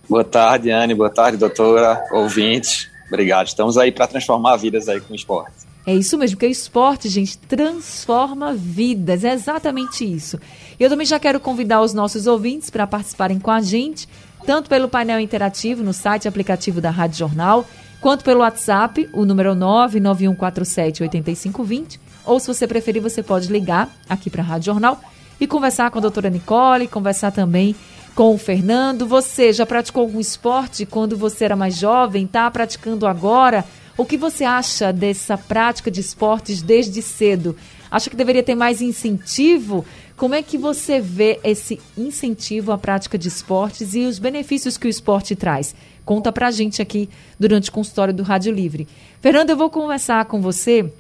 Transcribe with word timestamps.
Boa 0.08 0.24
tarde, 0.24 0.70
Anne. 0.70 0.94
Boa 0.94 1.10
tarde, 1.10 1.36
doutora, 1.36 2.02
ouvintes. 2.12 2.88
Obrigado. 3.08 3.48
Estamos 3.48 3.76
aí 3.76 3.92
para 3.92 4.06
transformar 4.06 4.56
vidas 4.56 4.88
aí 4.88 5.00
com 5.00 5.12
o 5.12 5.16
esporte. 5.16 5.52
É 5.86 5.94
isso 5.94 6.16
mesmo, 6.18 6.36
porque 6.36 6.46
o 6.46 6.50
esporte, 6.50 7.08
gente, 7.08 7.38
transforma 7.38 8.52
vidas. 8.54 9.22
É 9.24 9.32
exatamente 9.32 10.04
isso. 10.04 10.38
Eu 10.78 10.90
também 10.90 11.06
já 11.06 11.18
quero 11.18 11.40
convidar 11.40 11.80
os 11.80 11.94
nossos 11.94 12.26
ouvintes 12.26 12.68
para 12.70 12.86
participarem 12.86 13.38
com 13.38 13.50
a 13.50 13.60
gente, 13.60 14.06
tanto 14.44 14.68
pelo 14.68 14.88
painel 14.88 15.20
interativo 15.20 15.82
no 15.82 15.94
site 15.94 16.26
e 16.26 16.28
aplicativo 16.28 16.80
da 16.80 16.90
Rádio 16.90 17.18
Jornal, 17.18 17.66
quanto 18.00 18.24
pelo 18.24 18.40
WhatsApp, 18.40 19.08
o 19.12 19.24
número 19.24 19.54
991478520, 19.54 21.98
ou 22.24 22.38
se 22.38 22.46
você 22.46 22.66
preferir, 22.66 23.02
você 23.02 23.22
pode 23.22 23.50
ligar 23.50 23.90
aqui 24.08 24.28
para 24.28 24.42
a 24.42 24.46
Rádio 24.46 24.66
Jornal 24.66 25.00
e 25.40 25.46
conversar 25.46 25.90
com 25.90 25.96
a 25.98 26.02
doutora 26.02 26.28
Nicole, 26.28 26.86
conversar 26.86 27.30
também 27.30 27.74
com 28.19 28.34
o 28.34 28.36
Fernando. 28.38 29.06
Você 29.06 29.52
já 29.52 29.64
praticou 29.64 30.02
algum 30.02 30.19
esporte 30.19 30.84
quando 30.84 31.16
você 31.16 31.44
era 31.44 31.55
mais 31.55 31.78
jovem? 31.78 32.25
Está 32.25 32.50
praticando 32.50 33.06
agora? 33.06 33.64
O 33.97 34.05
que 34.05 34.16
você 34.16 34.42
acha 34.42 34.92
dessa 34.92 35.38
prática 35.38 35.88
de 35.88 36.00
esportes 36.00 36.60
desde 36.60 37.00
cedo? 37.00 37.55
Acha 37.88 38.10
que 38.10 38.16
deveria 38.16 38.42
ter 38.42 38.56
mais 38.56 38.83
incentivo? 38.83 39.86
Como 40.16 40.34
é 40.34 40.42
que 40.42 40.58
você 40.58 40.98
vê 40.98 41.38
esse 41.44 41.81
incentivo 41.97 42.72
à 42.72 42.76
prática 42.76 43.16
de 43.16 43.28
esportes 43.28 43.94
e 43.94 44.00
os 44.00 44.19
benefícios 44.19 44.76
que 44.76 44.88
o 44.88 44.91
esporte 44.91 45.37
traz? 45.37 45.72
Conta 46.04 46.32
pra 46.32 46.50
gente 46.50 46.82
aqui 46.82 47.09
durante 47.38 47.71
o 47.71 47.72
consultório 47.72 48.12
do 48.12 48.25
Rádio 48.25 48.53
Livre. 48.53 48.88
Fernando, 49.21 49.50
eu 49.50 49.56
vou 49.56 49.71
conversar 49.71 50.25
com 50.25 50.41
você, 50.41 50.92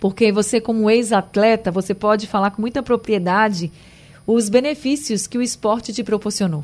porque 0.00 0.32
você, 0.32 0.62
como 0.62 0.88
ex-atleta, 0.88 1.70
você 1.70 1.92
pode 1.92 2.26
falar 2.26 2.52
com 2.52 2.62
muita 2.62 2.82
propriedade 2.82 3.70
os 4.30 4.50
benefícios 4.50 5.26
que 5.26 5.38
o 5.38 5.42
esporte 5.42 5.90
te 5.90 6.04
proporcionou? 6.04 6.62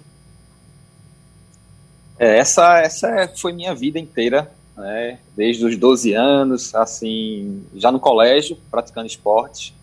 É, 2.18 2.36
essa, 2.36 2.78
essa 2.80 3.32
foi 3.38 3.54
minha 3.54 3.74
vida 3.74 3.98
inteira, 3.98 4.52
né? 4.76 5.18
desde 5.34 5.64
os 5.64 5.74
12 5.74 6.12
anos, 6.12 6.74
assim, 6.74 7.64
já 7.74 7.90
no 7.90 7.98
colégio, 7.98 8.58
praticando 8.70 9.06
esporte, 9.06 9.74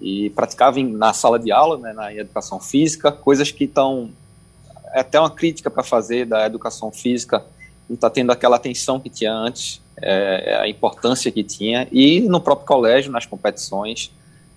e 0.00 0.30
praticava 0.30 0.80
em, 0.80 0.90
na 0.90 1.12
sala 1.12 1.38
de 1.38 1.52
aula, 1.52 1.76
né, 1.76 1.92
na 1.92 2.10
educação 2.14 2.58
física, 2.58 3.12
coisas 3.12 3.50
que 3.50 3.64
estão, 3.64 4.10
é 4.94 5.00
até 5.00 5.20
uma 5.20 5.30
crítica 5.30 5.70
para 5.70 5.82
fazer 5.82 6.24
da 6.24 6.46
educação 6.46 6.90
física, 6.90 7.44
não 7.86 7.96
está 7.96 8.08
tendo 8.08 8.32
aquela 8.32 8.56
atenção 8.56 8.98
que 8.98 9.10
tinha 9.10 9.34
antes, 9.34 9.78
é, 10.00 10.58
a 10.58 10.66
importância 10.66 11.30
que 11.30 11.44
tinha, 11.44 11.86
e 11.92 12.20
no 12.20 12.40
próprio 12.40 12.66
colégio, 12.66 13.12
nas 13.12 13.26
competições, 13.26 14.10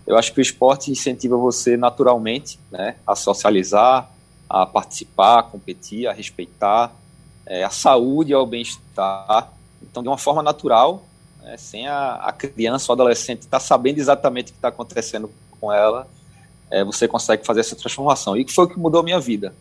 eu 0.05 0.17
acho 0.17 0.33
que 0.33 0.39
o 0.39 0.41
esporte 0.41 0.91
incentiva 0.91 1.37
você 1.37 1.77
naturalmente 1.77 2.59
né, 2.69 2.95
a 3.07 3.15
socializar, 3.15 4.09
a 4.49 4.65
participar, 4.65 5.39
a 5.39 5.43
competir, 5.43 6.07
a 6.07 6.13
respeitar, 6.13 6.93
é, 7.45 7.63
a 7.63 7.69
saúde 7.69 8.33
ao 8.33 8.45
bem-estar. 8.45 9.51
Então, 9.81 10.03
de 10.03 10.09
uma 10.09 10.17
forma 10.17 10.43
natural, 10.43 11.05
né, 11.41 11.55
sem 11.57 11.87
a, 11.87 12.15
a, 12.15 12.31
criança 12.33 12.91
ou 12.91 12.93
adolescente 12.93 13.41
estar 13.41 13.59
tá 13.59 13.65
sabendo 13.65 13.99
exatamente 13.99 14.49
o 14.49 14.51
que 14.51 14.57
está 14.57 14.67
acontecendo 14.67 15.31
com 15.59 15.71
ela, 15.71 16.07
é, 16.69 16.83
você 16.83 17.07
consegue 17.07 17.45
fazer 17.45 17.61
essa 17.61 17.75
transformação. 17.75 18.35
E 18.35 18.45
foi 18.51 18.65
o 18.65 18.67
que 18.67 18.77
mudou 18.77 19.03
minha 19.03 19.19
vida. 19.19 19.55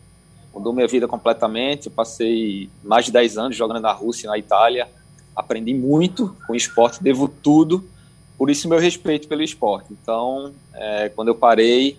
Mudou 0.53 0.73
minha 0.73 0.87
vida 0.87 1.07
completamente. 1.07 1.87
Eu 1.87 1.91
passei 1.91 2.69
mais 2.83 3.05
de 3.05 3.11
10 3.11 3.37
anos 3.37 3.55
jogando 3.55 3.79
na 3.79 3.91
Rússia 3.91 4.29
na 4.29 4.37
Itália. 4.37 4.87
Aprendi 5.35 5.73
muito 5.73 6.35
com 6.45 6.53
esporte, 6.53 7.01
devo 7.01 7.27
tudo 7.27 7.87
por 8.43 8.49
isso 8.49 8.67
meu 8.67 8.77
respeito 8.77 9.25
pelo 9.25 9.41
esporte. 9.41 9.87
Então, 9.89 10.51
é, 10.73 11.07
quando 11.07 11.29
eu 11.29 11.35
parei, 11.35 11.97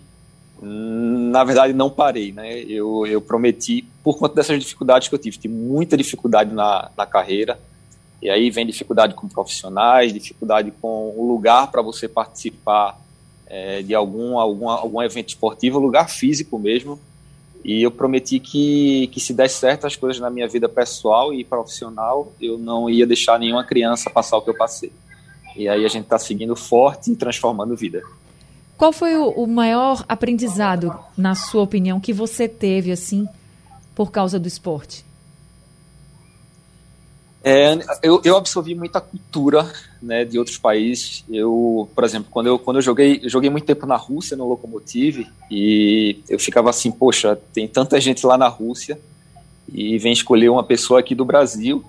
na 0.61 1.43
verdade 1.43 1.73
não 1.73 1.89
parei, 1.89 2.31
né? 2.31 2.59
Eu, 2.59 3.07
eu 3.07 3.19
prometi, 3.19 3.83
por 4.03 4.19
conta 4.19 4.35
dessas 4.35 4.59
dificuldades 4.59 5.07
que 5.07 5.15
eu 5.15 5.17
tive, 5.17 5.39
tive 5.39 5.55
muita 5.55 5.97
dificuldade 5.97 6.53
na, 6.53 6.91
na 6.95 7.03
carreira, 7.07 7.59
e 8.21 8.29
aí 8.29 8.51
vem 8.51 8.63
dificuldade 8.63 9.15
com 9.15 9.27
profissionais, 9.27 10.13
dificuldade 10.13 10.71
com 10.79 11.15
o 11.17 11.27
lugar 11.27 11.71
para 11.71 11.81
você 11.81 12.07
participar 12.07 12.95
é, 13.47 13.81
de 13.81 13.95
algum, 13.95 14.37
algum, 14.37 14.69
algum 14.69 15.01
evento 15.01 15.29
esportivo, 15.29 15.79
lugar 15.79 16.11
físico 16.11 16.59
mesmo, 16.59 16.99
e 17.63 17.81
eu 17.81 17.89
prometi 17.89 18.39
que, 18.39 19.07
que 19.07 19.19
se 19.19 19.33
desse 19.33 19.57
certo 19.57 19.87
as 19.87 19.95
coisas 19.95 20.21
na 20.21 20.29
minha 20.29 20.47
vida 20.47 20.69
pessoal 20.69 21.33
e 21.33 21.43
profissional, 21.43 22.31
eu 22.39 22.55
não 22.55 22.87
ia 22.87 23.07
deixar 23.07 23.39
nenhuma 23.39 23.63
criança 23.63 24.11
passar 24.11 24.37
o 24.37 24.43
que 24.43 24.51
eu 24.51 24.55
passei. 24.55 24.91
E 25.55 25.67
aí 25.69 25.85
a 25.85 25.87
gente 25.87 26.03
está 26.03 26.19
seguindo 26.19 26.55
forte 26.55 27.11
e 27.11 27.15
transformando 27.15 27.75
vida. 27.75 28.03
Qual 28.77 28.91
foi 28.91 29.15
o, 29.15 29.29
o, 29.29 29.47
maior 29.47 30.03
aprendizado, 30.07 30.93
na 31.17 31.33
sua 31.33 31.63
opinião, 31.63 31.99
que 31.99 32.11
você 32.11 32.47
teve 32.47 32.91
assim 32.91 33.25
por 33.93 34.11
causa 34.11 34.37
do 34.37 34.47
esporte? 34.47 35.05
É, 37.41 37.77
eu, 38.01 38.19
eu, 38.25 38.35
absorvi 38.35 38.73
muita 38.73 38.99
cultura 38.99 39.71
né, 40.01 40.25
de 40.25 40.37
outros 40.37 40.57
países. 40.57 41.23
Eu, 41.29 41.87
por 41.93 42.03
exemplo, 42.03 42.27
quando 42.31 42.47
eu, 42.47 42.59
quando 42.59 42.77
eu 42.77 42.81
joguei, 42.81 43.19
eu 43.23 43.29
joguei 43.29 43.49
muito 43.49 43.65
tempo 43.65 43.85
na 43.85 43.95
Rússia, 43.95 44.35
no 44.35 44.47
Lokomotiv, 44.47 45.27
e 45.49 46.19
eu 46.27 46.39
ficava 46.39 46.71
assim, 46.71 46.91
poxa, 46.91 47.39
tem 47.53 47.67
tanta 47.67 48.01
gente 48.01 48.25
lá 48.25 48.37
na 48.37 48.47
Rússia 48.47 48.99
e 49.71 49.97
vem 49.99 50.11
escolher 50.11 50.49
uma 50.49 50.63
pessoa 50.63 50.99
aqui 50.99 51.13
do 51.15 51.23
Brasil 51.23 51.85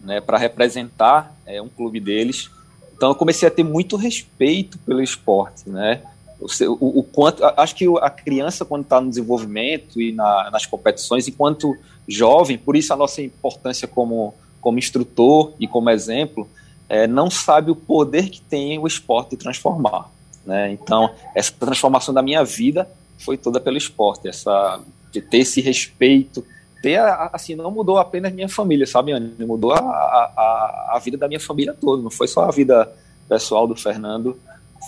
né, 0.00 0.20
para 0.20 0.36
representar 0.36 1.34
é, 1.46 1.62
um 1.62 1.68
clube 1.68 2.00
deles. 2.00 2.50
Então 2.98 3.10
eu 3.10 3.14
comecei 3.14 3.46
a 3.46 3.50
ter 3.50 3.62
muito 3.62 3.96
respeito 3.96 4.76
pelo 4.80 5.00
esporte, 5.00 5.70
né? 5.70 6.02
O, 6.40 7.00
o, 7.00 7.02
quanto, 7.02 7.44
acho 7.44 7.74
que 7.74 7.84
a 8.00 8.10
criança 8.10 8.64
quando 8.64 8.82
está 8.82 9.00
no 9.00 9.08
desenvolvimento 9.08 10.00
e 10.00 10.12
na, 10.12 10.50
nas 10.50 10.66
competições, 10.66 11.26
enquanto 11.26 11.76
jovem, 12.06 12.58
por 12.58 12.76
isso 12.76 12.92
a 12.92 12.96
nossa 12.96 13.22
importância 13.22 13.88
como 13.88 14.34
como 14.60 14.78
instrutor 14.78 15.52
e 15.60 15.68
como 15.68 15.88
exemplo, 15.88 16.48
é, 16.88 17.06
não 17.06 17.30
sabe 17.30 17.70
o 17.70 17.76
poder 17.76 18.28
que 18.28 18.40
tem 18.40 18.76
o 18.78 18.86
esporte 18.88 19.30
de 19.30 19.36
transformar, 19.36 20.10
né? 20.44 20.72
Então 20.72 21.08
essa 21.36 21.52
transformação 21.52 22.12
da 22.12 22.20
minha 22.20 22.44
vida 22.44 22.88
foi 23.16 23.36
toda 23.36 23.60
pelo 23.60 23.76
esporte, 23.76 24.28
essa 24.28 24.80
de 25.12 25.20
ter 25.20 25.38
esse 25.38 25.60
respeito, 25.60 26.44
ter 26.82 26.98
assim 27.32 27.54
não 27.54 27.70
mudou 27.70 27.98
apenas 27.98 28.32
minha 28.32 28.48
família, 28.48 28.86
sabe, 28.86 29.12
Anny? 29.12 29.32
Mudou 29.40 29.72
a, 29.72 29.78
a, 29.78 30.92
a 30.94 31.00
vida 31.02 31.16
da 31.16 31.28
minha 31.28 31.40
família 31.40 31.74
toda. 31.78 32.02
Não 32.02 32.10
foi 32.10 32.28
só 32.28 32.44
a 32.44 32.50
vida 32.50 32.90
pessoal 33.28 33.66
do 33.66 33.76
Fernando, 33.76 34.38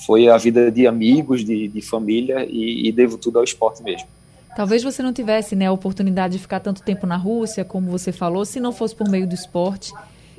foi 0.06 0.28
a 0.28 0.37
vida 0.37 0.70
de 0.70 0.87
amigos, 0.87 1.44
de, 1.44 1.69
de 1.69 1.82
família 1.82 2.46
e, 2.48 2.88
e 2.88 2.92
devo 2.92 3.19
tudo 3.19 3.38
ao 3.38 3.44
esporte 3.44 3.82
mesmo. 3.82 4.08
Talvez 4.56 4.82
você 4.82 5.02
não 5.02 5.12
tivesse 5.12 5.54
né, 5.54 5.66
a 5.66 5.72
oportunidade 5.72 6.34
de 6.34 6.38
ficar 6.40 6.60
tanto 6.60 6.82
tempo 6.82 7.06
na 7.06 7.16
Rússia, 7.16 7.64
como 7.64 7.90
você 7.90 8.10
falou, 8.10 8.44
se 8.44 8.58
não 8.58 8.72
fosse 8.72 8.94
por 8.94 9.08
meio 9.08 9.26
do 9.26 9.34
esporte. 9.34 9.93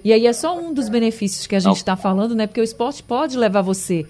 E 0.04 0.12
aí 0.12 0.25
é 0.25 0.33
só 0.33 0.57
um 0.57 0.74
dos 0.74 0.89
benefícios 0.89 1.47
que 1.47 1.56
a 1.56 1.59
gente 1.59 1.77
está 1.77 1.95
falando, 1.95 2.36
né? 2.36 2.47
Porque 2.47 2.59
o 2.59 2.63
esporte 2.63 3.04
pode 3.04 3.38
levar 3.38 3.62
você 3.62 4.06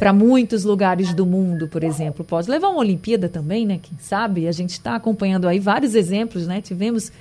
para 0.00 0.14
muitos 0.14 0.64
lugares 0.64 1.12
do 1.12 1.26
mundo, 1.26 1.68
por 1.68 1.84
exemplo. 1.84 2.24
Pode 2.24 2.50
levar 2.50 2.70
uma 2.70 2.78
Olimpíada 2.78 3.28
também, 3.28 3.66
né? 3.66 3.78
Quem 3.82 3.98
sabe? 3.98 4.48
A 4.48 4.52
gente 4.52 4.70
está 4.70 4.96
acompanhando 4.96 5.46
aí 5.46 5.58
vários 5.58 5.94
exemplos, 5.94 6.46
né? 6.46 6.62
Tivemos 6.62 7.12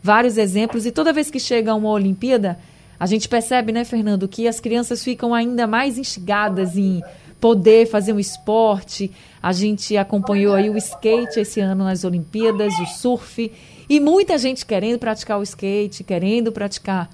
vários 0.00 0.38
exemplos 0.38 0.86
e 0.86 0.92
toda 0.92 1.12
vez 1.12 1.28
que 1.28 1.40
chega 1.40 1.74
uma 1.74 1.90
Olimpíada, 1.90 2.56
a 3.00 3.04
gente 3.04 3.28
percebe, 3.28 3.72
né, 3.72 3.84
Fernando, 3.84 4.28
que 4.28 4.46
as 4.46 4.60
crianças 4.60 5.02
ficam 5.02 5.34
ainda 5.34 5.66
mais 5.66 5.98
instigadas 5.98 6.76
em 6.76 7.02
poder 7.40 7.88
fazer 7.88 8.12
um 8.12 8.20
esporte. 8.20 9.10
A 9.42 9.52
gente 9.52 9.96
acompanhou 9.96 10.54
aí 10.54 10.70
o 10.70 10.76
skate 10.76 11.40
esse 11.40 11.58
ano 11.58 11.82
nas 11.82 12.04
Olimpíadas, 12.04 12.78
o 12.78 12.86
surf, 12.86 13.50
e 13.88 13.98
muita 13.98 14.38
gente 14.38 14.64
querendo 14.64 15.00
praticar 15.00 15.36
o 15.36 15.42
skate, 15.42 16.04
querendo 16.04 16.52
praticar 16.52 17.10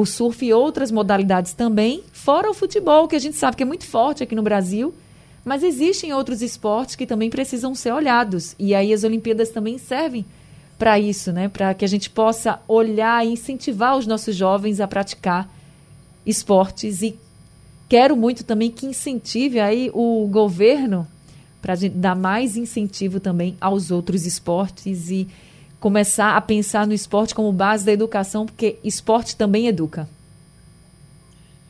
o 0.00 0.06
surf 0.06 0.46
e 0.46 0.52
outras 0.52 0.92
modalidades 0.92 1.54
também, 1.54 2.04
fora 2.12 2.48
o 2.48 2.54
futebol, 2.54 3.08
que 3.08 3.16
a 3.16 3.18
gente 3.18 3.36
sabe 3.36 3.56
que 3.56 3.64
é 3.64 3.66
muito 3.66 3.84
forte 3.84 4.22
aqui 4.22 4.32
no 4.32 4.44
Brasil. 4.44 4.94
Mas 5.44 5.64
existem 5.64 6.12
outros 6.12 6.40
esportes 6.40 6.94
que 6.94 7.04
também 7.04 7.28
precisam 7.28 7.74
ser 7.74 7.92
olhados. 7.92 8.54
E 8.60 8.76
aí 8.76 8.92
as 8.92 9.02
Olimpíadas 9.02 9.50
também 9.50 9.76
servem 9.76 10.24
para 10.78 11.00
isso, 11.00 11.32
né? 11.32 11.48
Para 11.48 11.74
que 11.74 11.84
a 11.84 11.88
gente 11.88 12.10
possa 12.10 12.60
olhar 12.68 13.26
e 13.26 13.32
incentivar 13.32 13.96
os 13.96 14.06
nossos 14.06 14.36
jovens 14.36 14.78
a 14.78 14.86
praticar 14.86 15.52
esportes 16.24 17.02
e 17.02 17.18
quero 17.88 18.16
muito 18.16 18.44
também 18.44 18.70
que 18.70 18.86
incentive 18.86 19.58
aí 19.58 19.90
o 19.92 20.28
governo 20.30 21.08
para 21.60 21.74
dar 21.92 22.14
mais 22.14 22.56
incentivo 22.56 23.18
também 23.18 23.56
aos 23.60 23.90
outros 23.90 24.26
esportes 24.26 25.10
e 25.10 25.26
começar 25.80 26.36
a 26.36 26.40
pensar 26.40 26.86
no 26.86 26.92
esporte 26.92 27.34
como 27.34 27.52
base 27.52 27.84
da 27.84 27.92
educação, 27.92 28.46
porque 28.46 28.78
esporte 28.82 29.36
também 29.36 29.66
educa. 29.66 30.08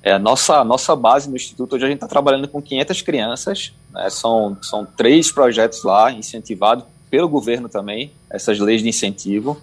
É, 0.02 0.12
a 0.12 0.19
nossa, 0.19 0.64
nossa 0.64 0.94
base 0.94 1.28
no 1.28 1.37
Instituto, 1.37 1.75
hoje 1.75 1.84
a 1.84 1.88
gente 1.88 1.96
está 1.96 2.06
trabalhando 2.06 2.49
com 2.49 2.62
500 2.62 3.02
crianças, 3.02 3.72
né, 3.93 4.08
são, 4.08 4.56
são 4.62 4.87
três 4.87 5.31
projetos 5.31 5.82
lá, 5.82 6.10
incentivados 6.12 6.84
pelo 7.10 7.28
governo 7.28 7.69
também, 7.69 8.12
essas 8.31 8.58
leis 8.58 8.82
de 8.82 8.88
incentivo. 8.88 9.60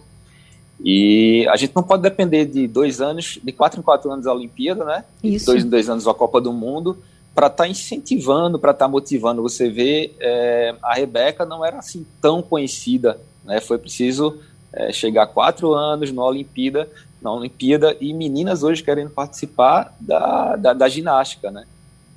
E 0.83 1.47
a 1.50 1.56
gente 1.56 1.74
não 1.75 1.83
pode 1.83 2.03
depender 2.03 2.45
de 2.45 2.68
dois 2.68 3.00
anos, 3.00 3.39
de 3.42 3.51
quatro 3.51 3.80
em 3.80 3.83
quatro 3.83 4.12
anos 4.12 4.27
a 4.27 4.33
Olimpíada, 4.33 4.83
né? 4.83 5.06
Isso. 5.24 5.45
De 5.45 5.51
dois 5.51 5.65
em 5.65 5.69
dois 5.69 5.89
anos 5.89 6.07
a 6.07 6.13
Copa 6.13 6.42
do 6.42 6.51
Mundo, 6.51 6.97
para 7.33 7.47
estar 7.47 7.63
tá 7.63 7.69
incentivando, 7.69 8.59
para 8.59 8.71
estar 8.71 8.86
tá 8.86 8.92
motivando. 8.92 9.42
Você 9.42 9.69
vê, 9.69 10.13
é, 10.19 10.75
a 10.83 10.95
Rebeca 10.95 11.45
não 11.45 11.63
era 11.63 11.77
assim 11.77 12.06
tão 12.21 12.42
conhecida, 12.42 13.19
né? 13.45 13.62
Foi 13.62 13.77
preciso 13.77 14.39
é, 14.74 14.92
chegar 14.92 15.27
quatro 15.27 15.74
anos 15.74 16.12
na 16.12 16.24
Olimpíada, 16.24 16.89
na 17.21 17.31
Olimpíada 17.31 17.95
e 18.01 18.13
meninas 18.13 18.63
hoje 18.63 18.83
querendo 18.83 19.09
participar 19.09 19.95
da, 20.00 20.56
da, 20.56 20.74
da 20.74 20.89
ginástica, 20.89 21.50
né? 21.50 21.65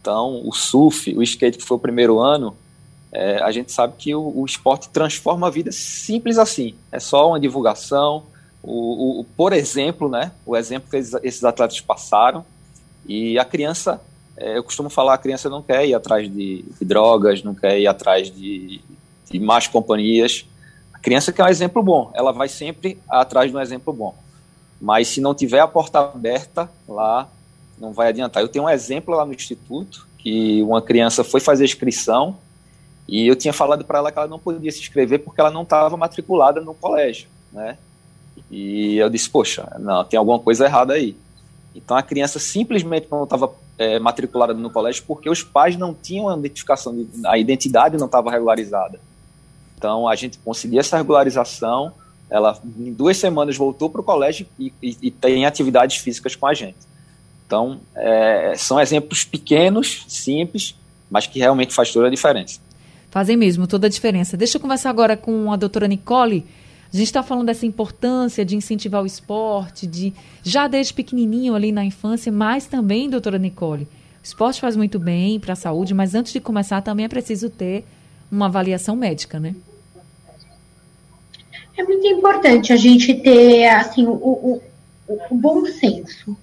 Então, 0.00 0.42
o 0.44 0.52
surf, 0.52 1.14
o 1.16 1.22
skate 1.22 1.58
que 1.58 1.64
foi 1.64 1.76
o 1.76 1.80
primeiro 1.80 2.18
ano, 2.18 2.56
é, 3.12 3.42
a 3.42 3.50
gente 3.50 3.72
sabe 3.72 3.94
que 3.98 4.14
o, 4.14 4.32
o, 4.34 4.44
esporte 4.44 4.88
transforma 4.90 5.46
a 5.46 5.50
vida 5.50 5.72
simples 5.72 6.38
assim. 6.38 6.74
É 6.92 7.00
só 7.00 7.28
uma 7.28 7.40
divulgação. 7.40 8.24
O, 8.62 9.20
o, 9.20 9.24
por 9.36 9.52
exemplo, 9.52 10.08
né, 10.08 10.32
o 10.44 10.56
exemplo 10.56 10.90
que 10.90 10.96
esses 10.96 11.44
atletas 11.44 11.80
passaram, 11.80 12.44
e 13.06 13.38
a 13.38 13.44
criança, 13.44 14.00
é, 14.36 14.58
eu 14.58 14.62
costumo 14.62 14.90
falar, 14.90 15.14
a 15.14 15.18
criança 15.18 15.48
não 15.48 15.62
quer 15.62 15.86
ir 15.86 15.94
atrás 15.94 16.30
de, 16.30 16.62
de 16.62 16.84
drogas, 16.84 17.42
não 17.42 17.54
quer 17.54 17.80
ir 17.80 17.86
atrás 17.86 18.30
de, 18.30 18.80
de 19.30 19.40
más 19.40 19.66
companhias. 19.66 20.44
A 20.98 21.00
criança 21.00 21.32
quer 21.32 21.44
um 21.44 21.48
exemplo 21.48 21.80
bom, 21.80 22.10
ela 22.12 22.32
vai 22.32 22.48
sempre 22.48 22.98
atrás 23.08 23.48
de 23.48 23.56
um 23.56 23.60
exemplo 23.60 23.92
bom. 23.92 24.16
Mas 24.80 25.06
se 25.06 25.20
não 25.20 25.32
tiver 25.32 25.60
a 25.60 25.68
porta 25.68 26.00
aberta 26.00 26.68
lá, 26.88 27.28
não 27.78 27.92
vai 27.92 28.08
adiantar. 28.08 28.42
Eu 28.42 28.48
tenho 28.48 28.64
um 28.64 28.68
exemplo 28.68 29.14
lá 29.14 29.24
no 29.24 29.32
instituto 29.32 30.06
que 30.18 30.60
uma 30.62 30.82
criança 30.82 31.22
foi 31.22 31.40
fazer 31.40 31.64
inscrição 31.64 32.36
e 33.06 33.26
eu 33.28 33.36
tinha 33.36 33.52
falado 33.52 33.84
para 33.84 33.98
ela 34.00 34.10
que 34.10 34.18
ela 34.18 34.26
não 34.26 34.40
podia 34.40 34.72
se 34.72 34.80
inscrever 34.80 35.20
porque 35.20 35.40
ela 35.40 35.52
não 35.52 35.62
estava 35.62 35.96
matriculada 35.96 36.60
no 36.60 36.74
colégio, 36.74 37.28
né? 37.52 37.78
E 38.50 38.96
eu 38.96 39.08
disse, 39.08 39.30
poxa, 39.30 39.68
não, 39.78 40.04
tem 40.04 40.18
alguma 40.18 40.38
coisa 40.40 40.64
errada 40.64 40.94
aí. 40.94 41.16
Então 41.74 41.96
a 41.96 42.02
criança 42.02 42.40
simplesmente 42.40 43.06
não 43.08 43.22
estava 43.22 43.52
é, 43.78 44.00
matriculada 44.00 44.52
no 44.52 44.68
colégio 44.68 45.04
porque 45.06 45.30
os 45.30 45.44
pais 45.44 45.76
não 45.76 45.94
tinham 45.94 46.28
a 46.28 46.36
identificação, 46.36 47.06
a 47.24 47.38
identidade 47.38 47.96
não 47.96 48.06
estava 48.06 48.32
regularizada. 48.32 48.98
Então 49.78 50.06
a 50.06 50.14
gente 50.14 50.38
conseguiu 50.38 50.80
essa 50.80 50.96
regularização, 50.96 51.92
ela 52.28 52.60
em 52.78 52.92
duas 52.92 53.16
semanas 53.16 53.56
voltou 53.56 53.88
para 53.88 54.02
o 54.02 54.04
colégio 54.04 54.46
e, 54.58 54.72
e, 54.82 54.96
e, 55.00 55.10
tem 55.10 55.46
atividades 55.46 55.96
físicas 55.96 56.36
com 56.36 56.46
a 56.46 56.52
gente. 56.52 56.76
Então 57.46 57.80
é, 57.94 58.54
são 58.56 58.78
exemplos 58.78 59.24
pequenos, 59.24 60.04
simples, 60.06 60.74
mas 61.10 61.26
que 61.26 61.38
realmente 61.38 61.72
faz 61.72 61.90
toda 61.90 62.08
a 62.08 62.10
diferença 62.10 62.60
fazem 63.10 63.36
mesmo 63.36 63.66
toda 63.66 63.86
a 63.86 63.90
diferença. 63.90 64.36
Deixa 64.36 64.56
eu 64.56 64.60
conversar 64.60 64.90
agora 64.90 65.16
com 65.16 65.52
a 65.52 65.56
doutora 65.56 65.88
Nicole. 65.88 66.44
A 66.92 66.96
gente 66.96 67.06
está 67.06 67.22
falando 67.22 67.46
dessa 67.46 67.66
importância 67.66 68.44
de 68.44 68.56
incentivar 68.56 69.02
o 69.02 69.06
esporte, 69.06 69.86
de 69.86 70.12
já 70.42 70.66
desde 70.66 70.94
pequenininho 70.94 71.54
ali 71.54 71.70
na 71.70 71.84
infância, 71.84 72.32
mas 72.32 72.66
também, 72.66 73.10
doutora 73.10 73.38
Nicole, 73.38 73.84
o 73.84 73.88
esporte 74.24 74.60
faz 74.60 74.76
muito 74.76 74.98
bem 74.98 75.38
para 75.38 75.52
a 75.52 75.56
saúde, 75.56 75.92
mas 75.92 76.14
antes 76.14 76.32
de 76.32 76.40
começar 76.40 76.80
também 76.80 77.04
é 77.04 77.08
preciso 77.08 77.50
ter 77.50 77.84
uma 78.30 78.46
avaliação 78.46 78.96
médica, 78.96 79.38
né? 79.38 79.54
É 81.78 81.84
muito 81.84 82.04
importante 82.08 82.72
a 82.72 82.76
gente 82.76 83.14
ter 83.14 83.68
assim 83.68 84.04
o, 84.04 84.12
o, 84.12 84.62
o 85.30 85.36
bom 85.36 85.64
senso. 85.64 86.36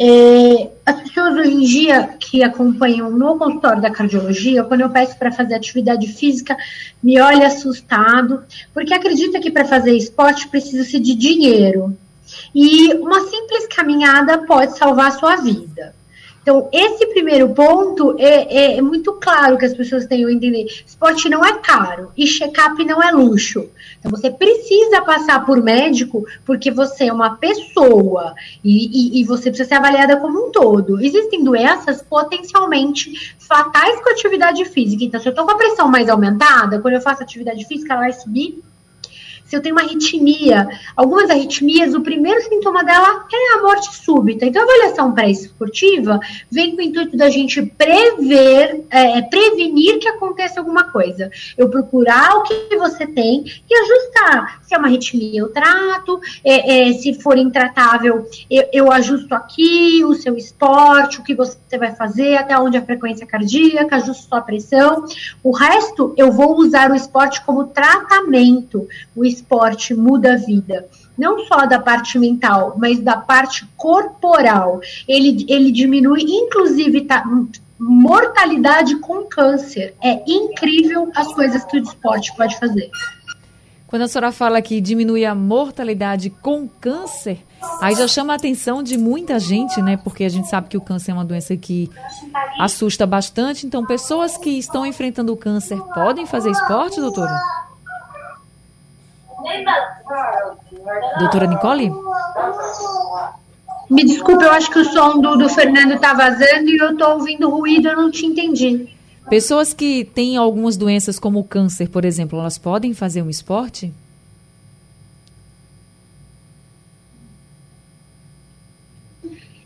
É, 0.00 0.70
as 0.86 1.02
pessoas 1.02 1.34
hoje 1.34 1.52
em 1.52 1.60
dia 1.60 2.08
que 2.18 2.42
acompanham 2.42 3.10
no 3.10 3.38
consultório 3.38 3.82
da 3.82 3.90
cardiologia, 3.90 4.64
quando 4.64 4.80
eu 4.80 4.88
peço 4.88 5.18
para 5.18 5.30
fazer 5.30 5.54
atividade 5.54 6.06
física, 6.06 6.56
me 7.02 7.20
olha 7.20 7.48
assustado, 7.48 8.42
porque 8.72 8.94
acredita 8.94 9.38
que 9.40 9.50
para 9.50 9.66
fazer 9.66 9.94
esporte 9.94 10.48
precisa-se 10.48 10.98
de 10.98 11.14
dinheiro. 11.14 11.94
E 12.54 12.94
uma 12.94 13.20
simples 13.28 13.66
caminhada 13.66 14.38
pode 14.38 14.78
salvar 14.78 15.08
a 15.08 15.18
sua 15.18 15.36
vida. 15.36 15.94
Então, 16.42 16.68
esse 16.72 17.06
primeiro 17.06 17.50
ponto 17.50 18.16
é, 18.18 18.74
é, 18.74 18.76
é 18.78 18.82
muito 18.82 19.12
claro 19.14 19.56
que 19.56 19.64
as 19.64 19.74
pessoas 19.74 20.06
tenham 20.06 20.28
que 20.28 20.34
entender. 20.34 20.66
Esporte 20.84 21.28
não 21.28 21.44
é 21.44 21.58
caro 21.58 22.10
e 22.16 22.26
check-up 22.26 22.84
não 22.84 23.00
é 23.00 23.12
luxo. 23.12 23.68
Então, 23.98 24.10
você 24.10 24.28
precisa 24.28 25.00
passar 25.02 25.46
por 25.46 25.62
médico 25.62 26.26
porque 26.44 26.70
você 26.70 27.04
é 27.06 27.12
uma 27.12 27.36
pessoa 27.36 28.34
e, 28.64 29.18
e, 29.18 29.20
e 29.20 29.24
você 29.24 29.50
precisa 29.50 29.68
ser 29.68 29.76
avaliada 29.76 30.16
como 30.16 30.48
um 30.48 30.50
todo. 30.50 31.00
Existem 31.00 31.44
doenças 31.44 32.02
potencialmente 32.02 33.34
fatais 33.38 34.00
com 34.02 34.10
atividade 34.10 34.64
física. 34.64 35.04
Então, 35.04 35.20
se 35.20 35.28
eu 35.28 35.30
estou 35.30 35.46
com 35.46 35.52
a 35.52 35.56
pressão 35.56 35.86
mais 35.86 36.08
aumentada, 36.08 36.80
quando 36.80 36.94
eu 36.94 37.00
faço 37.00 37.22
atividade 37.22 37.64
física, 37.66 37.92
ela 37.92 38.02
vai 38.02 38.12
subir 38.12 38.60
se 39.52 39.56
eu 39.56 39.60
tenho 39.60 39.74
uma 39.74 39.82
arritmia, 39.82 40.66
algumas 40.96 41.28
arritmias, 41.28 41.92
o 41.92 42.00
primeiro 42.00 42.40
sintoma 42.40 42.82
dela 42.82 43.26
é 43.30 43.58
a 43.58 43.62
morte 43.62 43.94
súbita. 43.94 44.46
Então, 44.46 44.62
a 44.62 44.64
avaliação 44.64 45.12
pré-esportiva 45.12 46.18
vem 46.50 46.74
com 46.74 46.78
o 46.78 46.80
intuito 46.80 47.18
da 47.18 47.28
gente 47.28 47.60
prever, 47.60 48.82
é, 48.88 49.20
prevenir 49.20 49.98
que 49.98 50.08
aconteça 50.08 50.58
alguma 50.58 50.84
coisa. 50.84 51.30
Eu 51.58 51.68
procurar 51.68 52.34
o 52.36 52.44
que 52.44 52.74
você 52.78 53.06
tem 53.06 53.44
e 53.68 53.74
ajustar. 53.74 54.62
Se 54.62 54.74
é 54.74 54.78
uma 54.78 54.88
arritmia, 54.88 55.40
eu 55.40 55.50
trato. 55.50 56.18
É, 56.42 56.88
é, 56.88 56.92
se 56.94 57.12
for 57.20 57.36
intratável, 57.36 58.26
eu, 58.50 58.64
eu 58.72 58.90
ajusto 58.90 59.34
aqui 59.34 60.02
o 60.02 60.14
seu 60.14 60.34
esporte, 60.34 61.20
o 61.20 61.22
que 61.22 61.34
você 61.34 61.76
vai 61.76 61.94
fazer, 61.94 62.36
até 62.36 62.58
onde 62.58 62.78
a 62.78 62.82
frequência 62.82 63.26
cardíaca, 63.26 63.96
ajusto 63.96 64.28
sua 64.30 64.40
pressão. 64.40 65.04
O 65.42 65.52
resto, 65.52 66.14
eu 66.16 66.32
vou 66.32 66.56
usar 66.56 66.90
o 66.90 66.94
esporte 66.94 67.44
como 67.44 67.66
tratamento. 67.66 68.88
O 69.14 69.22
esporte 69.26 69.41
muda 69.94 70.34
a 70.34 70.36
vida, 70.36 70.86
não 71.16 71.44
só 71.46 71.66
da 71.66 71.78
parte 71.78 72.18
mental, 72.18 72.76
mas 72.78 72.98
da 72.98 73.16
parte 73.16 73.66
corporal. 73.76 74.80
Ele, 75.06 75.44
ele 75.48 75.70
diminui, 75.70 76.22
inclusive, 76.22 77.02
tá, 77.02 77.24
mortalidade 77.78 78.96
com 78.96 79.24
câncer. 79.24 79.94
É 80.02 80.22
incrível 80.26 81.10
as 81.14 81.32
coisas 81.34 81.64
que 81.64 81.78
o 81.78 81.82
esporte 81.82 82.34
pode 82.36 82.58
fazer. 82.58 82.90
Quando 83.92 84.02
a 84.02 84.08
senhora 84.08 84.32
fala 84.32 84.62
que 84.62 84.80
diminui 84.80 85.22
a 85.26 85.34
mortalidade 85.34 86.30
com 86.30 86.66
câncer, 86.66 87.44
aí 87.78 87.94
já 87.94 88.08
chama 88.08 88.32
a 88.32 88.36
atenção 88.36 88.82
de 88.82 88.96
muita 88.96 89.38
gente, 89.38 89.82
né? 89.82 89.98
Porque 89.98 90.24
a 90.24 90.30
gente 90.30 90.48
sabe 90.48 90.68
que 90.70 90.78
o 90.78 90.80
câncer 90.80 91.10
é 91.10 91.14
uma 91.14 91.26
doença 91.26 91.54
que 91.58 91.90
assusta 92.58 93.06
bastante. 93.06 93.66
Então, 93.66 93.84
pessoas 93.84 94.38
que 94.38 94.48
estão 94.48 94.86
enfrentando 94.86 95.30
o 95.30 95.36
câncer 95.36 95.76
podem 95.92 96.24
fazer 96.24 96.50
esporte, 96.50 97.02
doutora? 97.02 97.38
Doutora 101.18 101.46
Nicole? 101.46 101.90
Me 103.90 104.04
desculpe, 104.04 104.44
eu 104.44 104.50
acho 104.52 104.70
que 104.70 104.78
o 104.78 104.84
som 104.84 105.20
do, 105.20 105.36
do 105.36 105.48
Fernando 105.48 105.98
tá 106.00 106.14
vazando 106.14 106.70
e 106.70 106.78
eu 106.78 106.96
tô 106.96 107.10
ouvindo 107.12 107.50
ruído, 107.50 107.88
eu 107.88 107.96
não 107.96 108.10
te 108.10 108.24
entendi. 108.24 108.88
Pessoas 109.28 109.72
que 109.72 110.04
têm 110.04 110.36
algumas 110.36 110.76
doenças 110.76 111.18
como 111.18 111.40
o 111.40 111.44
câncer, 111.44 111.88
por 111.88 112.04
exemplo, 112.04 112.38
elas 112.38 112.58
podem 112.58 112.94
fazer 112.94 113.22
um 113.22 113.30
esporte? 113.30 113.92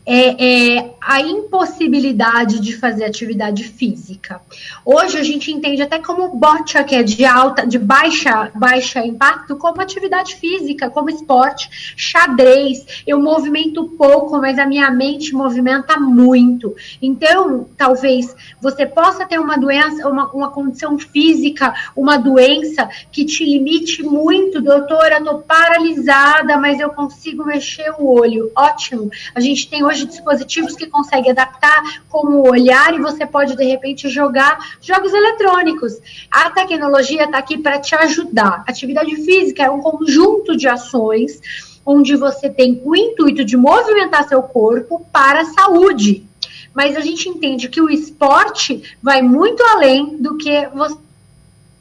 É, 0.09 0.77
é, 0.77 0.91
a 1.01 1.19
impossibilidade 1.19 2.61
de 2.61 2.77
fazer 2.77 3.03
atividade 3.03 3.65
física. 3.65 4.39
Hoje 4.85 5.17
a 5.17 5.23
gente 5.23 5.51
entende 5.51 5.81
até 5.81 5.99
como 5.99 6.29
bocha, 6.29 6.81
que 6.85 6.95
é 6.95 7.03
de 7.03 7.25
alta, 7.25 7.67
de 7.67 7.77
baixa, 7.77 8.49
baixa 8.55 9.05
impacto, 9.05 9.57
como 9.57 9.81
atividade 9.81 10.35
física, 10.35 10.89
como 10.89 11.09
esporte, 11.09 11.93
xadrez. 11.97 13.03
Eu 13.05 13.19
movimento 13.21 13.83
pouco, 13.97 14.37
mas 14.37 14.57
a 14.57 14.65
minha 14.65 14.89
mente 14.91 15.33
movimenta 15.33 15.99
muito. 15.99 16.73
Então, 17.01 17.67
talvez 17.75 18.33
você 18.61 18.85
possa 18.85 19.25
ter 19.25 19.39
uma 19.39 19.57
doença, 19.57 20.07
uma, 20.07 20.31
uma 20.31 20.51
condição 20.51 20.97
física, 20.97 21.73
uma 21.93 22.15
doença 22.15 22.89
que 23.11 23.25
te 23.25 23.43
limite 23.43 24.03
muito, 24.03 24.61
doutora, 24.61 25.21
tô 25.21 25.39
paralisada, 25.39 26.57
mas 26.57 26.79
eu 26.79 26.91
consigo 26.91 27.45
mexer 27.45 27.93
o 27.99 28.07
olho. 28.09 28.49
Ótimo. 28.55 29.09
A 29.35 29.41
gente 29.41 29.69
tem 29.69 29.83
hoje 29.83 29.96
dispositivos 30.05 30.75
que 30.75 30.87
conseguem 30.87 31.31
adaptar 31.31 32.01
com 32.09 32.27
o 32.27 32.49
olhar 32.49 32.93
e 32.93 33.01
você 33.01 33.25
pode, 33.25 33.55
de 33.55 33.63
repente, 33.63 34.09
jogar 34.09 34.57
jogos 34.81 35.13
eletrônicos. 35.13 35.93
A 36.31 36.49
tecnologia 36.49 37.23
está 37.23 37.37
aqui 37.37 37.57
para 37.57 37.79
te 37.79 37.95
ajudar. 37.95 38.63
Atividade 38.67 39.15
física 39.15 39.63
é 39.63 39.69
um 39.69 39.81
conjunto 39.81 40.55
de 40.55 40.67
ações 40.67 41.39
onde 41.85 42.15
você 42.17 42.49
tem 42.49 42.81
o 42.83 42.95
intuito 42.95 43.45
de 43.45 43.55
movimentar 43.55 44.27
seu 44.27 44.43
corpo 44.43 45.05
para 45.11 45.41
a 45.41 45.45
saúde. 45.45 46.25
Mas 46.73 46.95
a 46.95 46.99
gente 46.99 47.29
entende 47.29 47.69
que 47.69 47.81
o 47.81 47.89
esporte 47.89 48.83
vai 49.01 49.21
muito 49.21 49.63
além 49.63 50.17
do 50.17 50.37
que 50.37 50.67
você 50.75 50.97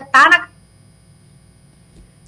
está 0.01 0.29
na 0.31 0.49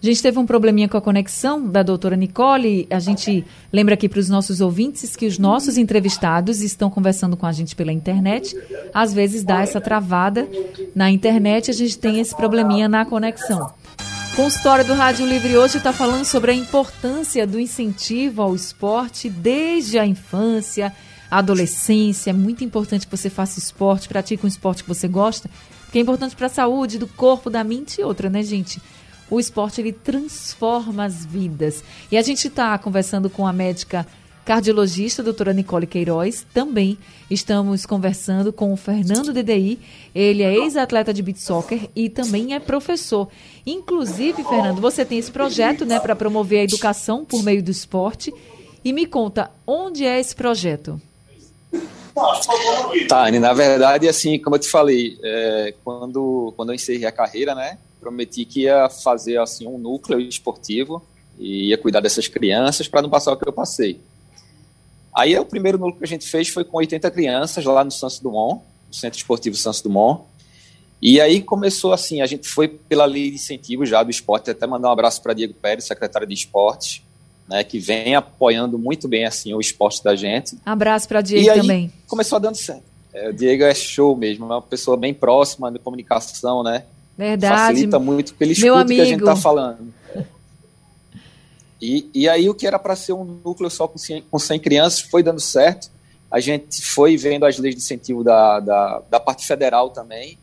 a 0.00 0.06
gente 0.06 0.22
teve 0.22 0.38
um 0.38 0.46
probleminha 0.46 0.88
com 0.88 0.96
a 0.96 1.00
conexão 1.00 1.66
da 1.66 1.82
doutora 1.82 2.14
Nicole. 2.14 2.86
A 2.88 3.00
gente 3.00 3.44
lembra 3.72 3.94
aqui 3.94 4.08
para 4.08 4.20
os 4.20 4.28
nossos 4.28 4.60
ouvintes 4.60 5.16
que 5.16 5.26
os 5.26 5.38
nossos 5.38 5.76
entrevistados 5.76 6.60
estão 6.60 6.88
conversando 6.88 7.36
com 7.36 7.46
a 7.46 7.52
gente 7.52 7.74
pela 7.74 7.92
internet. 7.92 8.56
Às 8.94 9.12
vezes 9.12 9.42
dá 9.42 9.60
essa 9.60 9.80
travada 9.80 10.48
na 10.94 11.10
internet, 11.10 11.70
a 11.70 11.74
gente 11.74 11.98
tem 11.98 12.20
esse 12.20 12.34
probleminha 12.36 12.88
na 12.88 13.04
conexão. 13.04 13.72
Consultório 14.36 14.84
do 14.84 14.94
Rádio 14.94 15.26
Livre 15.26 15.56
hoje 15.56 15.78
está 15.78 15.92
falando 15.92 16.24
sobre 16.24 16.52
a 16.52 16.54
importância 16.54 17.44
do 17.44 17.58
incentivo 17.58 18.40
ao 18.40 18.54
esporte 18.54 19.28
desde 19.28 19.98
a 19.98 20.06
infância, 20.06 20.94
adolescência. 21.28 22.30
É 22.30 22.32
muito 22.32 22.62
importante 22.62 23.04
que 23.04 23.16
você 23.16 23.28
faça 23.28 23.58
esporte, 23.58 24.08
pratique 24.08 24.44
um 24.44 24.48
esporte 24.48 24.84
que 24.84 24.88
você 24.88 25.08
gosta, 25.08 25.50
porque 25.84 25.98
é 25.98 26.02
importante 26.02 26.36
para 26.36 26.46
a 26.46 26.50
saúde 26.50 26.98
do 26.98 27.08
corpo, 27.08 27.50
da 27.50 27.64
mente 27.64 28.00
e 28.00 28.04
outra, 28.04 28.30
né, 28.30 28.44
gente? 28.44 28.80
O 29.30 29.38
esporte 29.38 29.80
ele 29.80 29.92
transforma 29.92 31.04
as 31.04 31.24
vidas. 31.24 31.82
E 32.10 32.16
a 32.16 32.22
gente 32.22 32.48
está 32.48 32.76
conversando 32.78 33.28
com 33.28 33.46
a 33.46 33.52
médica 33.52 34.06
cardiologista, 34.48 35.22
doutora 35.22 35.52
Nicole 35.52 35.86
Queiroz. 35.86 36.46
Também 36.54 36.96
estamos 37.30 37.84
conversando 37.84 38.50
com 38.50 38.72
o 38.72 38.76
Fernando 38.78 39.30
DDI. 39.30 39.78
Ele 40.14 40.42
é 40.42 40.54
ex-atleta 40.54 41.12
de 41.12 41.22
beat 41.22 41.36
soccer 41.36 41.90
e 41.94 42.08
também 42.08 42.54
é 42.54 42.58
professor. 42.58 43.28
Inclusive, 43.66 44.42
Fernando, 44.44 44.80
você 44.80 45.04
tem 45.04 45.18
esse 45.18 45.30
projeto 45.30 45.84
né, 45.84 46.00
para 46.00 46.16
promover 46.16 46.60
a 46.60 46.64
educação 46.64 47.26
por 47.26 47.42
meio 47.42 47.62
do 47.62 47.70
esporte. 47.70 48.32
E 48.82 48.90
me 48.90 49.04
conta, 49.04 49.50
onde 49.66 50.06
é 50.06 50.18
esse 50.18 50.34
projeto? 50.34 50.98
Tani, 53.06 53.38
na 53.38 53.52
verdade, 53.52 54.08
assim, 54.08 54.38
como 54.38 54.56
eu 54.56 54.60
te 54.60 54.70
falei, 54.70 55.18
é, 55.22 55.74
quando, 55.84 56.54
quando 56.56 56.70
eu 56.70 56.74
encerrei 56.74 57.04
a 57.04 57.12
carreira, 57.12 57.54
né, 57.54 57.76
prometi 58.08 58.44
que 58.44 58.62
ia 58.62 58.88
fazer 58.88 59.38
assim 59.38 59.66
um 59.66 59.78
núcleo 59.78 60.18
esportivo 60.18 61.02
e 61.38 61.68
ia 61.68 61.78
cuidar 61.78 62.00
dessas 62.00 62.26
crianças 62.26 62.88
para 62.88 63.02
não 63.02 63.10
passar 63.10 63.32
o 63.32 63.36
que 63.36 63.46
eu 63.46 63.52
passei. 63.52 64.00
Aí 65.14 65.38
o 65.38 65.44
primeiro 65.44 65.78
núcleo 65.78 65.98
que 65.98 66.04
a 66.04 66.08
gente 66.08 66.26
fez 66.26 66.48
foi 66.48 66.64
com 66.64 66.78
80 66.78 67.10
crianças 67.10 67.64
lá 67.64 67.84
no 67.84 67.90
Santos 67.90 68.18
Dumont, 68.18 68.62
no 68.88 68.94
Centro 68.94 69.18
Esportivo 69.18 69.56
Santos 69.56 69.82
Dumont. 69.82 70.22
E 71.00 71.20
aí 71.20 71.42
começou 71.42 71.92
assim, 71.92 72.22
a 72.22 72.26
gente 72.26 72.48
foi 72.48 72.66
pela 72.66 73.04
lei 73.04 73.30
de 73.30 73.36
incentivo 73.36 73.86
já 73.86 74.02
do 74.02 74.10
esporte, 74.10 74.50
até 74.50 74.66
mandar 74.66 74.88
um 74.88 74.92
abraço 74.92 75.22
para 75.22 75.32
Diego 75.32 75.54
Pérez, 75.54 75.86
secretário 75.86 76.26
de 76.26 76.34
esportes, 76.34 77.02
né, 77.48 77.62
que 77.62 77.78
vem 77.78 78.16
apoiando 78.16 78.78
muito 78.78 79.06
bem 79.06 79.24
assim 79.24 79.54
o 79.54 79.60
esporte 79.60 80.02
da 80.02 80.16
gente. 80.16 80.58
Abraço 80.66 81.06
para 81.06 81.20
Diego 81.20 81.46
e 81.46 81.50
aí, 81.50 81.60
também. 81.60 81.92
Começou 82.06 82.40
dando 82.40 82.56
certo. 82.56 82.82
É, 83.12 83.28
o 83.28 83.32
Diego 83.32 83.62
é 83.62 83.74
show 83.74 84.16
mesmo, 84.16 84.44
é 84.46 84.48
uma 84.48 84.62
pessoa 84.62 84.96
bem 84.96 85.14
próxima 85.14 85.70
de 85.70 85.78
comunicação, 85.78 86.62
né? 86.64 86.84
Verdade. 87.18 87.54
Facilita 87.56 87.98
muito 87.98 88.34
pelo 88.34 88.52
escuta 88.52 88.84
que 88.86 89.00
a 89.00 89.04
gente 89.04 89.18
está 89.18 89.34
falando. 89.34 89.92
E, 91.82 92.08
e 92.14 92.28
aí 92.28 92.48
o 92.48 92.54
que 92.54 92.66
era 92.66 92.78
para 92.78 92.94
ser 92.94 93.12
um 93.12 93.24
núcleo 93.24 93.68
só 93.68 93.88
com 93.88 93.98
100, 93.98 94.22
com 94.30 94.38
100 94.38 94.60
crianças 94.60 95.00
foi 95.00 95.20
dando 95.22 95.40
certo. 95.40 95.90
A 96.30 96.38
gente 96.38 96.80
foi 96.80 97.16
vendo 97.16 97.44
as 97.44 97.58
leis 97.58 97.74
de 97.74 97.80
incentivo 97.80 98.22
da, 98.22 98.60
da, 98.60 99.02
da 99.10 99.18
parte 99.18 99.44
federal 99.46 99.90
também. 99.90 100.38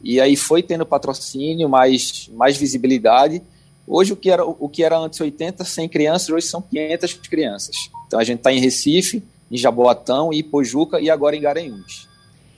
E 0.00 0.20
aí 0.20 0.36
foi 0.36 0.62
tendo 0.62 0.86
patrocínio, 0.86 1.68
mais, 1.68 2.28
mais 2.32 2.56
visibilidade. 2.56 3.42
Hoje 3.86 4.12
o 4.12 4.16
que, 4.16 4.30
era, 4.30 4.44
o 4.44 4.68
que 4.68 4.84
era 4.84 4.96
antes 4.98 5.20
80, 5.20 5.64
100 5.64 5.88
crianças, 5.88 6.28
hoje 6.28 6.46
são 6.46 6.62
500 6.62 7.14
crianças. 7.14 7.76
Então 8.06 8.20
a 8.20 8.24
gente 8.24 8.38
está 8.38 8.52
em 8.52 8.60
Recife, 8.60 9.22
em 9.50 9.56
Jaboatão, 9.56 10.32
Ipojuca 10.32 11.00
e 11.00 11.10
agora 11.10 11.34
em 11.34 11.40
Garanhuns. 11.40 12.08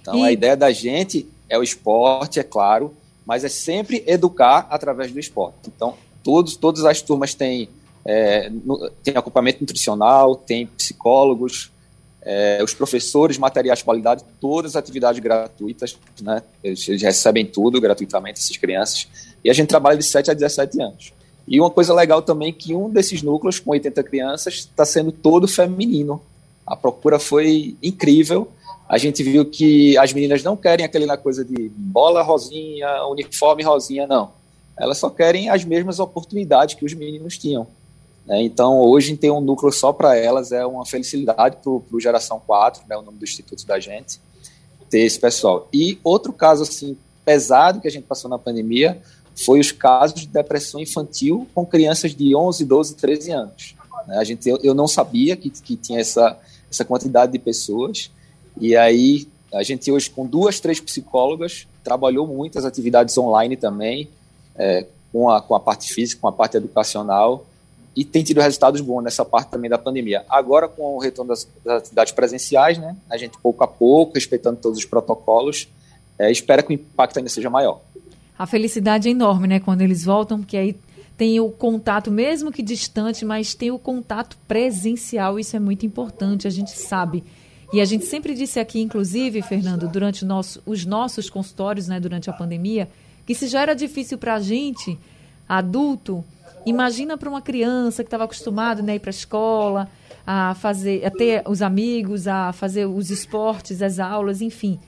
Então 0.03 0.19
e... 0.19 0.23
a 0.23 0.33
ideia 0.33 0.57
da 0.57 0.71
gente 0.71 1.27
é 1.49 1.59
o 1.59 1.63
esporte, 1.63 2.41
é 2.41 2.43
claro, 2.43 2.95
mas 3.27 3.45
é 3.45 3.49
sempre 3.49 4.05
educar 4.07 4.67
através 4.71 5.13
do 5.13 5.19
esporte. 5.19 5.57
Então, 5.75 5.95
todos, 6.23 6.57
todas 6.57 6.85
as 6.85 7.01
turmas 7.01 7.35
têm, 7.35 7.69
é, 8.05 8.51
no, 8.51 8.91
têm 9.03 9.17
acompanhamento 9.17 9.61
nutricional, 9.61 10.37
tem 10.37 10.67
psicólogos, 10.67 11.71
é, 12.23 12.61
os 12.63 12.73
professores, 12.73 13.37
materiais 13.37 13.81
de 13.81 13.85
qualidade, 13.85 14.25
todas 14.41 14.73
as 14.73 14.77
atividades 14.77 15.21
gratuitas, 15.21 15.97
né? 16.23 16.43
Eles, 16.63 16.89
eles, 16.89 17.03
recebem 17.03 17.45
tudo 17.45 17.81
gratuitamente, 17.81 18.41
essas 18.41 18.57
crianças, 18.57 19.07
e 19.45 19.51
a 19.51 19.53
gente 19.53 19.69
trabalha 19.69 19.99
de 19.99 20.05
7 20.05 20.31
a 20.31 20.35
17 20.35 20.81
anos. 20.81 21.13
E 21.47 21.61
uma 21.61 21.71
coisa 21.71 21.93
legal 21.93 22.23
também 22.23 22.49
é 22.49 22.53
que 22.53 22.75
um 22.75 22.89
desses 22.89 23.23
núcleos, 23.23 23.61
com 23.61 23.71
80 23.71 24.03
crianças, 24.03 24.55
está 24.55 24.87
sendo 24.87 25.13
todo 25.13 25.47
feminino. 25.47 26.21
A 26.67 26.75
procura 26.75 27.19
foi 27.19 27.77
incrível, 27.83 28.51
a 28.89 28.99
gente 28.99 29.23
viu 29.23 29.45
que 29.45 29.97
as 29.99 30.13
meninas 30.13 30.43
não 30.43 30.57
querem 30.57 30.85
aquela 30.85 31.17
coisa 31.17 31.45
de 31.45 31.71
bola 31.75 32.23
rosinha, 32.23 33.05
uniforme 33.07 33.63
rosinha, 33.63 34.07
não. 34.07 34.33
Elas 34.77 34.99
só 34.99 35.09
querem 35.09 35.49
as 35.49 35.65
mesmas 35.65 35.99
oportunidades 35.99 36.75
que 36.75 36.85
os 36.85 36.95
meninos 36.95 37.39
tinham. 37.39 37.67
Né? 38.27 38.43
Então, 38.43 38.81
hoje, 38.81 39.17
ter 39.17 39.31
um 39.31 39.41
núcleo 39.41 39.73
só 39.73 39.93
para 39.93 40.17
elas 40.17 40.53
é 40.53 40.65
uma 40.67 40.85
felicidade 40.85 41.57
para 41.63 41.71
o 41.71 42.01
Geração 42.01 42.41
4, 42.45 42.83
né, 42.89 42.97
o 42.97 43.03
nome 43.03 43.19
do 43.19 43.25
instituto 43.25 43.67
da 43.67 43.79
gente, 43.79 44.19
ter 44.91 45.01
esse 45.01 45.19
pessoal. 45.19 45.69
E 45.73 45.99
outro 46.03 46.33
caso 46.33 46.63
assim 46.63 46.97
pesado 47.25 47.81
que 47.81 47.89
a 47.89 47.91
gente 47.91 48.05
passou 48.05 48.29
na 48.29 48.39
pandemia 48.39 49.01
foi 49.45 49.59
os 49.59 49.73
casos 49.73 50.21
de 50.21 50.27
depressão 50.27 50.81
infantil 50.81 51.49
com 51.55 51.65
crianças 51.67 52.15
de 52.15 52.37
11, 52.37 52.65
12, 52.65 52.95
13 52.95 53.31
anos. 53.33 53.75
Né? 54.07 54.19
A 54.19 54.25
gente, 54.25 54.49
eu, 54.49 54.59
eu 54.63 54.75
não 54.75 54.87
sabia 54.87 55.37
que, 55.37 55.51
que 55.51 55.77
tinha 55.77 56.01
essa, 56.01 56.39
essa 56.71 56.85
quantidade 56.85 57.33
de 57.33 57.39
pessoas. 57.39 58.11
E 58.61 58.77
aí, 58.77 59.27
a 59.53 59.63
gente 59.63 59.91
hoje, 59.91 60.11
com 60.11 60.27
duas, 60.27 60.61
três 60.61 60.81
psicólogas, 60.81 61.67
trabalhou 61.83 62.27
muitas 62.27 62.65
atividades 62.65 63.17
online 63.19 63.57
também, 63.57 64.09
é, 64.57 64.87
com, 65.13 65.31
a, 65.31 65.41
com 65.41 65.55
a 65.55 65.61
parte 65.61 65.93
física, 65.93 66.21
com 66.21 66.29
a 66.29 66.33
parte 66.33 66.57
educacional, 66.57 67.45
e 67.97 68.05
tem 68.05 68.25
tido 68.25 68.41
resultados 68.41 68.81
bons 68.81 69.03
nessa 69.03 69.25
parte 69.25 69.51
também 69.51 69.71
da 69.71 69.79
pandemia. 69.79 70.25
Agora, 70.29 70.67
com 70.67 70.97
o 70.97 70.99
retorno 70.99 71.29
das, 71.29 71.47
das 71.65 71.83
atividades 71.83 72.13
presenciais, 72.13 72.79
né, 72.79 72.97
a 73.09 73.17
gente 73.17 73.39
pouco 73.39 73.63
a 73.63 73.69
pouco, 73.69 74.15
respeitando 74.15 74.59
todos 74.61 74.79
os 74.79 74.85
protocolos, 74.85 75.69
é, 76.19 76.31
espera 76.31 76.63
que 76.63 76.71
o 76.71 76.73
impacto 76.73 77.19
ainda 77.19 77.31
seja 77.31 77.49
maior. 77.49 77.81
A 78.37 78.47
felicidade 78.47 79.09
é 79.09 79.13
enorme, 79.13 79.47
né, 79.47 79.61
quando 79.61 79.83
eles 79.83 80.05
voltam, 80.05 80.41
porque 80.41 80.57
aí 80.57 80.77
tem 81.17 81.39
o 81.39 81.49
contato, 81.49 82.11
mesmo 82.11 82.51
que 82.51 82.63
distante, 82.63 83.25
mas 83.25 83.55
tem 83.55 83.71
o 83.71 83.79
contato 83.79 84.37
presencial, 84.49 85.39
isso 85.39 85.55
é 85.55 85.61
muito 85.61 85.87
importante, 85.87 86.49
a 86.49 86.51
gente 86.51 86.73
sabe 86.73 87.23
e 87.75 87.81
a 87.81 87.85
gente 87.85 88.07
sempre 88.07 88.35
disse 88.35 88.61
aqui, 88.61 88.81
inclusive, 88.81 89.43
Fernando, 89.43 89.89
durante 89.89 90.25
nosso, 90.25 90.63
os 90.65 90.87
nossos 90.87 91.29
consultórios, 91.29 91.89
né, 91.89 91.99
durante 91.99 92.31
a 92.31 92.33
pandemia, 92.33 92.89
que 93.27 93.35
se 93.35 93.49
já 93.49 93.63
era 93.63 93.75
difícil 93.75 94.17
para 94.17 94.35
a 94.35 94.41
gente, 94.41 94.97
adulto, 95.49 96.25
imagina 96.65 97.19
para 97.19 97.29
uma 97.29 97.43
criança 97.43 98.05
que 98.05 98.07
estava 98.07 98.23
acostumado 98.23 98.81
né, 98.81 98.93
a 98.93 98.95
ir 98.95 99.01
para 99.01 99.09
a 99.09 99.11
escola, 99.11 99.89
a 100.25 100.55
fazer, 100.55 101.05
a 101.05 101.11
ter 101.11 101.43
os 101.49 101.63
amigos, 101.63 102.29
a 102.29 102.53
fazer 102.53 102.87
os 102.87 103.11
esportes, 103.11 103.83
as 103.83 103.99
aulas, 103.99 104.41
enfim. 104.41 104.79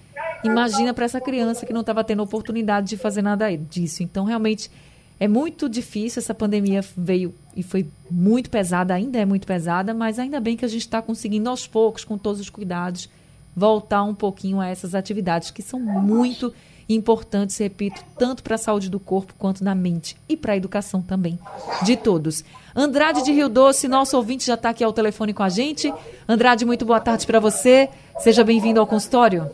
Imagina 0.44 0.94
para 0.94 1.06
essa 1.06 1.20
criança 1.20 1.66
que 1.66 1.72
não 1.72 1.80
estava 1.80 2.04
tendo 2.04 2.22
oportunidade 2.22 2.88
de 2.90 2.96
fazer 2.96 3.20
nada 3.20 3.54
disso. 3.56 4.04
Então, 4.04 4.24
realmente, 4.24 4.70
é 5.18 5.26
muito 5.26 5.68
difícil, 5.68 6.20
essa 6.20 6.34
pandemia 6.34 6.84
veio 6.96 7.34
e 7.54 7.62
foi 7.62 7.86
muito 8.10 8.50
pesada, 8.50 8.94
ainda 8.94 9.18
é 9.18 9.24
muito 9.24 9.46
pesada, 9.46 9.94
mas 9.94 10.18
ainda 10.18 10.38
bem 10.38 10.56
que 10.56 10.64
a 10.64 10.68
gente 10.68 10.82
está 10.82 11.00
conseguindo 11.00 11.48
aos 11.48 11.66
poucos, 11.66 12.04
com 12.04 12.18
todos 12.18 12.40
os 12.40 12.50
cuidados, 12.50 13.08
voltar 13.56 14.02
um 14.02 14.14
pouquinho 14.14 14.60
a 14.60 14.68
essas 14.68 14.94
atividades 14.94 15.50
que 15.50 15.62
são 15.62 15.80
muito 15.80 16.52
importantes, 16.88 17.56
repito, 17.56 18.04
tanto 18.18 18.42
para 18.42 18.54
a 18.54 18.58
saúde 18.58 18.90
do 18.90 19.00
corpo 19.00 19.34
quanto 19.38 19.64
da 19.64 19.74
mente 19.74 20.16
e 20.28 20.36
para 20.36 20.52
a 20.52 20.56
educação 20.56 21.02
também 21.02 21.38
de 21.82 21.96
todos. 21.96 22.44
Andrade 22.74 23.24
de 23.24 23.32
Rio 23.32 23.48
Doce, 23.48 23.88
nosso 23.88 24.16
ouvinte 24.16 24.46
já 24.46 24.54
está 24.54 24.70
aqui 24.70 24.84
ao 24.84 24.92
telefone 24.92 25.32
com 25.32 25.42
a 25.42 25.48
gente. 25.48 25.92
Andrade, 26.28 26.64
muito 26.64 26.84
boa 26.84 27.00
tarde 27.00 27.26
para 27.26 27.40
você. 27.40 27.88
Seja 28.18 28.44
bem-vindo 28.44 28.78
ao 28.78 28.86
consultório. 28.86 29.50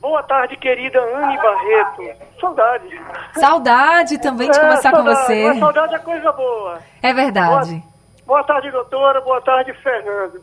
Boa 0.00 0.22
tarde, 0.22 0.56
querida 0.56 0.98
Anne 0.98 1.36
Barreto. 1.36 2.02
Saudade. 2.40 3.02
Saudade 3.34 4.18
também 4.18 4.50
de 4.50 4.58
é, 4.58 4.60
conversar 4.60 4.90
saudade, 4.90 5.16
com 5.16 5.24
você. 5.24 5.48
Mas 5.48 5.58
saudade 5.58 5.94
é 5.94 5.98
coisa 5.98 6.32
boa. 6.32 6.78
É 7.02 7.12
verdade. 7.12 7.74
Boa, 7.74 7.82
boa 8.26 8.44
tarde, 8.44 8.70
doutora. 8.70 9.20
Boa 9.20 9.40
tarde, 9.42 9.74
Fernando. 9.74 10.42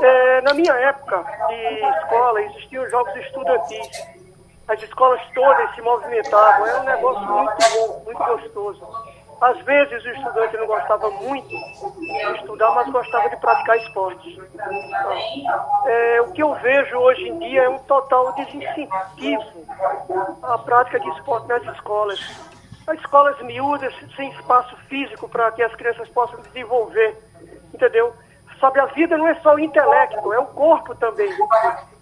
É, 0.00 0.40
na 0.42 0.54
minha 0.54 0.72
época 0.74 1.24
de 1.48 1.98
escola, 1.98 2.40
existiam 2.42 2.88
jogos 2.88 3.14
estudantis. 3.16 4.14
As 4.68 4.80
escolas 4.80 5.20
todas 5.34 5.74
se 5.74 5.82
movimentavam. 5.82 6.66
Era 6.66 6.80
um 6.80 6.84
negócio 6.84 7.26
muito 7.26 7.70
bom, 7.72 8.02
muito 8.04 8.24
gostoso. 8.24 9.13
Às 9.44 9.60
vezes 9.60 10.02
o 10.02 10.08
estudante 10.08 10.56
não 10.56 10.66
gostava 10.66 11.10
muito 11.10 11.48
de 11.50 12.38
estudar, 12.38 12.70
mas 12.76 12.90
gostava 12.90 13.28
de 13.28 13.36
praticar 13.36 13.76
esportes. 13.76 14.38
É, 15.84 16.20
o 16.22 16.32
que 16.32 16.42
eu 16.42 16.54
vejo 16.54 16.96
hoje 16.96 17.28
em 17.28 17.38
dia 17.40 17.64
é 17.64 17.68
um 17.68 17.78
total 17.80 18.32
desincentivo 18.32 19.66
à 20.42 20.56
prática 20.56 20.98
de 20.98 21.10
esporte 21.10 21.46
nas 21.46 21.62
escolas. 21.76 22.18
As 22.86 22.98
escolas 23.00 23.38
miúdas, 23.42 23.94
sem 24.16 24.30
espaço 24.30 24.74
físico 24.88 25.28
para 25.28 25.52
que 25.52 25.62
as 25.62 25.74
crianças 25.74 26.08
possam 26.08 26.40
desenvolver, 26.40 27.14
entendeu? 27.74 28.14
Sabe, 28.58 28.80
a 28.80 28.86
vida 28.86 29.18
não 29.18 29.28
é 29.28 29.34
só 29.42 29.56
o 29.56 29.60
intelecto, 29.60 30.32
é 30.32 30.38
o 30.38 30.46
corpo 30.46 30.94
também. 30.94 31.28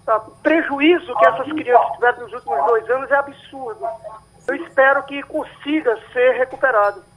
Tá? 0.06 0.16
O 0.18 0.30
prejuízo 0.44 1.12
que 1.16 1.26
essas 1.26 1.52
crianças 1.52 1.92
tiveram 1.94 2.20
nos 2.20 2.32
últimos 2.34 2.66
dois 2.66 2.88
anos 2.88 3.10
é 3.10 3.16
absurdo. 3.16 3.84
Eu 4.46 4.54
espero 4.54 5.02
que 5.02 5.20
consiga 5.24 5.98
ser 6.12 6.34
recuperado. 6.34 7.10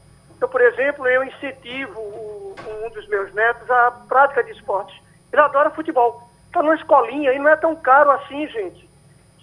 Então, 0.46 0.52
por 0.52 0.62
exemplo, 0.62 1.08
eu 1.08 1.24
incentivo 1.24 2.00
um 2.00 2.90
dos 2.92 3.08
meus 3.08 3.34
netos 3.34 3.68
à 3.68 3.90
prática 4.08 4.44
de 4.44 4.52
esportes. 4.52 4.96
Ele 5.34 5.42
adora 5.42 5.72
futebol. 5.72 6.22
Está 6.46 6.62
numa 6.62 6.76
escolinha 6.76 7.34
e 7.34 7.40
não 7.40 7.50
é 7.50 7.56
tão 7.56 7.76
caro 7.76 8.12
assim, 8.12 8.48
gente. 8.50 8.88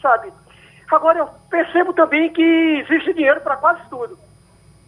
Sabe? 0.01 0.33
Agora, 0.89 1.19
eu 1.19 1.29
percebo 1.51 1.93
também 1.93 2.33
que 2.33 2.85
existe 2.87 3.15
dinheiro 3.15 3.41
para 3.41 3.57
quase 3.57 3.81
tudo. 3.91 4.17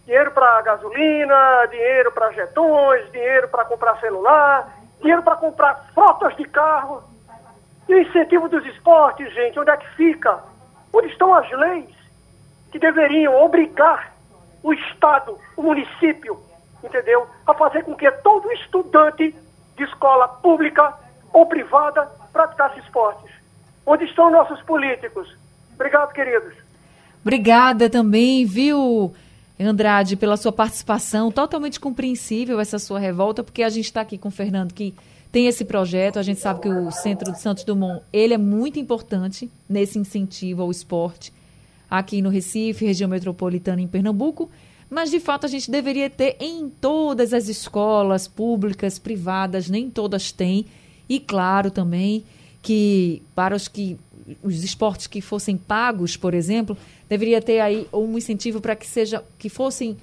Dinheiro 0.05 0.31
para 0.31 0.61
gasolina, 0.61 1.65
dinheiro 1.69 2.13
para 2.13 2.31
jetões, 2.31 3.11
dinheiro 3.11 3.49
para 3.49 3.65
comprar 3.65 3.99
celular, 3.99 4.73
dinheiro 5.01 5.21
para 5.21 5.35
comprar 5.35 5.85
frotas 5.93 6.33
de 6.37 6.45
carro. 6.45 7.03
E 7.89 7.93
o 7.93 8.01
incentivo 8.01 8.47
dos 8.47 8.65
esportes, 8.67 9.33
gente, 9.33 9.59
onde 9.59 9.71
é 9.71 9.75
que 9.75 9.89
fica? 9.97 10.39
Onde 10.93 11.07
estão 11.07 11.33
as 11.33 11.51
leis 11.51 11.93
que 12.71 12.79
deveriam 12.79 13.35
obrigar 13.43 14.14
o 14.65 14.73
Estado, 14.73 15.37
o 15.55 15.61
município, 15.61 16.39
entendeu? 16.83 17.27
A 17.45 17.53
fazer 17.53 17.83
com 17.83 17.93
que 17.93 18.09
todo 18.23 18.51
estudante 18.51 19.35
de 19.77 19.83
escola 19.83 20.27
pública 20.27 20.91
ou 21.31 21.45
privada 21.45 22.09
praticasse 22.33 22.79
esportes. 22.79 23.31
Onde 23.85 24.05
estão 24.05 24.31
nossos 24.31 24.59
políticos? 24.63 25.31
Obrigado, 25.75 26.11
queridos. 26.13 26.55
Obrigada 27.21 27.91
também, 27.91 28.43
viu, 28.43 29.13
Andrade, 29.59 30.15
pela 30.15 30.35
sua 30.35 30.51
participação. 30.51 31.31
Totalmente 31.31 31.79
compreensível 31.79 32.59
essa 32.59 32.79
sua 32.79 32.97
revolta, 32.97 33.43
porque 33.43 33.61
a 33.61 33.69
gente 33.69 33.85
está 33.85 34.01
aqui 34.01 34.17
com 34.17 34.29
o 34.29 34.31
Fernando 34.31 34.73
que 34.73 34.95
tem 35.31 35.45
esse 35.45 35.63
projeto. 35.63 36.17
A 36.17 36.23
gente 36.23 36.39
sabe 36.39 36.61
que 36.61 36.69
o 36.69 36.89
Centro 36.89 37.31
de 37.31 37.39
Santos 37.39 37.63
Dumont 37.63 38.03
ele 38.11 38.33
é 38.33 38.37
muito 38.39 38.79
importante 38.79 39.47
nesse 39.69 39.99
incentivo 39.99 40.63
ao 40.63 40.71
esporte 40.71 41.31
aqui 41.89 42.21
no 42.21 42.29
Recife, 42.29 42.85
região 42.85 43.09
metropolitana 43.09 43.81
em 43.81 43.87
Pernambuco, 43.87 44.49
mas 44.89 45.09
de 45.09 45.19
fato 45.19 45.45
a 45.45 45.49
gente 45.49 45.69
deveria 45.69 46.09
ter 46.09 46.37
em 46.39 46.69
todas 46.69 47.33
as 47.33 47.47
escolas 47.47 48.27
públicas, 48.27 48.99
privadas, 48.99 49.69
nem 49.69 49.89
todas 49.89 50.31
têm. 50.31 50.65
E 51.09 51.19
claro 51.19 51.71
também 51.71 52.23
que 52.61 53.21
para 53.33 53.55
os 53.55 53.67
que 53.67 53.97
os 54.41 54.63
esportes 54.63 55.05
que 55.07 55.21
fossem 55.21 55.55
pagos, 55.55 56.17
por 56.17 56.33
exemplo, 56.33 56.75
deveria 57.07 57.41
ter 57.41 57.59
aí 57.59 57.87
um 57.93 58.17
incentivo 58.17 58.59
para 58.59 58.75
que 58.75 58.87
seja 58.87 59.23
que 59.37 59.49
fossem 59.49 59.95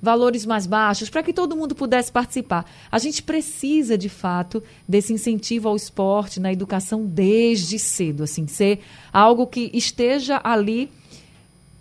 valores 0.00 0.46
mais 0.46 0.66
baixos, 0.66 1.10
para 1.10 1.22
que 1.22 1.32
todo 1.32 1.56
mundo 1.56 1.74
pudesse 1.74 2.12
participar. 2.12 2.64
A 2.90 2.98
gente 2.98 3.22
precisa, 3.22 3.98
de 3.98 4.08
fato, 4.08 4.62
desse 4.88 5.12
incentivo 5.12 5.68
ao 5.68 5.76
esporte 5.76 6.40
na 6.40 6.52
educação 6.52 7.04
desde 7.04 7.78
cedo, 7.78 8.22
assim, 8.22 8.46
ser 8.46 8.80
algo 9.12 9.46
que 9.46 9.70
esteja 9.74 10.40
ali 10.44 10.90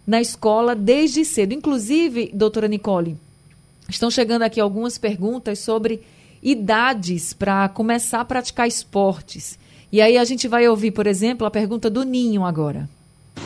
na 0.05 0.21
escola 0.21 0.75
desde 0.75 1.25
cedo. 1.25 1.53
Inclusive, 1.53 2.31
doutora 2.33 2.67
Nicole, 2.67 3.17
estão 3.89 4.11
chegando 4.11 4.43
aqui 4.43 4.59
algumas 4.59 4.97
perguntas 4.97 5.59
sobre 5.59 6.01
idades 6.41 7.33
para 7.33 7.67
começar 7.69 8.21
a 8.21 8.25
praticar 8.25 8.67
esportes. 8.67 9.57
E 9.91 10.01
aí 10.01 10.17
a 10.17 10.25
gente 10.25 10.47
vai 10.47 10.67
ouvir, 10.67 10.91
por 10.91 11.07
exemplo, 11.07 11.47
a 11.47 11.51
pergunta 11.51 11.89
do 11.89 12.03
Ninho 12.03 12.43
agora. 12.43 12.87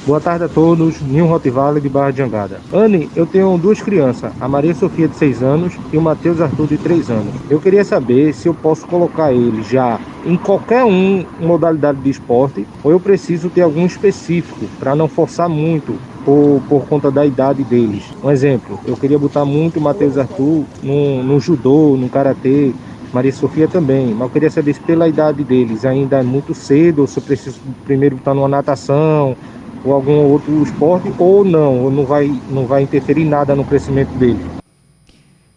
Boa 0.06 0.20
tarde 0.20 0.46
a 0.46 0.50
todos, 0.50 1.02
Ninho 1.02 1.26
Rottweiler 1.26 1.82
de 1.82 1.90
Barra 1.90 2.12
de 2.12 2.22
Angada. 2.22 2.62
Anne, 2.72 3.10
eu 3.16 3.26
tenho 3.26 3.58
duas 3.58 3.82
crianças, 3.82 4.32
a 4.40 4.48
Maria 4.48 4.74
Sofia 4.74 5.08
de 5.08 5.16
6 5.16 5.44
anos 5.44 5.74
e 5.92 5.98
o 5.98 6.02
Matheus 6.02 6.40
Arthur 6.40 6.68
de 6.68 6.78
3 6.78 7.10
anos. 7.10 7.34
Eu 7.50 7.60
queria 7.60 7.84
saber 7.84 8.34
se 8.34 8.48
eu 8.48 8.54
posso 8.54 8.88
colocar 8.88 9.34
eles 9.34 9.68
já 9.68 10.00
em 10.26 10.38
qualquer 10.38 10.86
um 10.86 11.26
modalidade 11.40 12.02
de 12.02 12.10
esporte 12.10 12.68
ou 12.84 12.92
eu 12.92 13.00
preciso 13.00 13.50
ter 13.50 13.62
algum 13.62 13.86
específico 13.86 14.66
para 14.80 14.96
não 14.96 15.08
forçar 15.08 15.50
muito 15.50 15.98
por, 16.30 16.62
por 16.70 16.86
conta 16.88 17.10
da 17.10 17.26
idade 17.26 17.64
deles. 17.64 18.04
Um 18.24 18.30
exemplo, 18.30 18.80
eu 18.86 18.96
queria 18.96 19.18
botar 19.18 19.46
muito 19.46 19.80
o 19.80 19.82
Matheus 19.82 20.16
Arthur 20.16 20.64
no, 20.84 21.24
no 21.24 21.40
judô, 21.40 21.98
no 21.98 22.08
karatê, 22.08 22.72
Maria 23.12 23.34
Sofia 23.34 23.68
também, 23.68 24.14
mas 24.14 24.28
eu 24.28 24.30
queria 24.30 24.52
saber 24.52 24.76
se 24.76 24.80
pela 24.80 25.08
idade 25.08 25.44
deles 25.44 25.86
ainda 25.86 26.20
é 26.20 26.24
muito 26.24 26.54
cedo, 26.54 27.00
ou 27.00 27.08
se 27.08 27.18
eu 27.18 27.24
preciso 27.24 27.60
primeiro 27.84 28.18
botar 28.18 28.36
numa 28.36 28.48
natação 28.48 29.36
ou 29.84 29.92
algum 29.92 30.30
outro 30.30 30.62
esporte, 30.62 31.12
ou 31.18 31.44
não, 31.44 31.86
ou 31.86 31.90
não 31.90 32.06
vai, 32.06 32.32
não 32.52 32.68
vai 32.68 32.84
interferir 32.84 33.26
nada 33.26 33.56
no 33.56 33.66
crescimento 33.66 34.12
dele. 34.20 34.46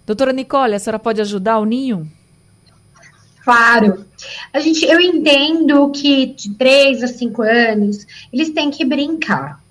Doutora 0.07 0.33
Nicole, 0.33 0.75
a 0.75 0.79
senhora 0.79 0.99
pode 0.99 1.21
ajudar 1.21 1.59
o 1.59 1.67
Ninho? 1.67 2.09
Claro. 3.45 4.07
A 4.55 4.61
gente, 4.61 4.87
eu 4.87 4.99
entendo 5.01 5.91
que 5.91 6.27
de 6.27 6.55
3 6.55 7.03
a 7.03 7.09
5 7.09 7.43
anos 7.43 8.07
eles 8.33 8.51
têm 8.51 8.71
que 8.71 8.87
brincar. 8.87 9.62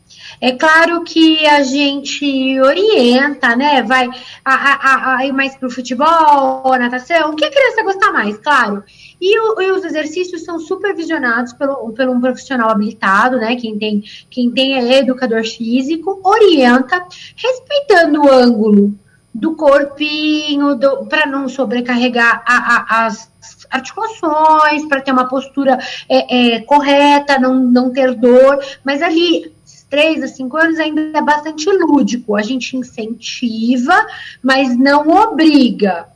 É 0.42 0.54
claro 0.54 1.04
que 1.04 1.46
a 1.46 1.62
gente 1.62 2.60
orienta, 2.60 3.56
né? 3.56 3.84
Vai 3.84 4.10
a, 4.44 4.54
a, 4.54 5.18
a 5.18 5.26
ir 5.28 5.32
mais 5.32 5.56
para 5.56 5.68
o 5.68 5.72
futebol, 5.72 6.64
natação, 6.80 7.30
o 7.30 7.36
que 7.36 7.46
a 7.46 7.52
criança 7.52 7.84
gosta 7.84 8.12
mais, 8.12 8.40
claro. 8.40 8.84
E, 9.22 9.40
o, 9.40 9.62
e, 9.62 9.72
os 9.72 9.86
exercícios 9.86 10.44
são 10.44 10.60
supervisionados 10.60 11.54
pelo, 11.54 11.94
pelo 11.94 12.14
um 12.14 12.20
profissional 12.20 12.72
habilitado, 12.72 13.38
né? 13.38 13.56
Quem 13.56 13.78
tem, 13.78 14.04
quem 14.32 14.50
tem 14.50 14.74
é 14.74 14.98
educador 14.98 15.44
físico, 15.46 16.20
orienta, 16.24 17.06
respeitando 17.36 18.24
o 18.24 18.32
ângulo 18.32 18.96
do 19.34 19.56
corpinho, 19.56 20.78
para 21.08 21.28
não 21.28 21.48
sobrecarregar 21.48 22.44
a, 22.48 22.56
a, 22.56 23.06
as 23.06 23.32
articulações, 23.70 24.86
para 24.88 25.02
ter 25.02 25.12
uma 25.12 25.30
postura 25.30 25.78
é, 26.10 26.56
é, 26.56 26.62
correta, 26.62 27.40
não, 27.40 27.56
não 27.56 27.94
ter 27.94 28.14
dor, 28.16 28.60
mas 28.84 29.02
ali 29.02 29.54
3 29.92 30.24
a 30.24 30.28
5 30.30 30.58
anos 30.58 30.80
ainda 30.80 31.02
é 31.14 31.22
bastante 31.22 31.70
lúdico. 31.70 32.36
A 32.36 32.42
gente 32.42 32.78
incentiva, 32.78 33.94
mas 34.42 34.76
não 34.78 35.08
obriga. 35.10 36.08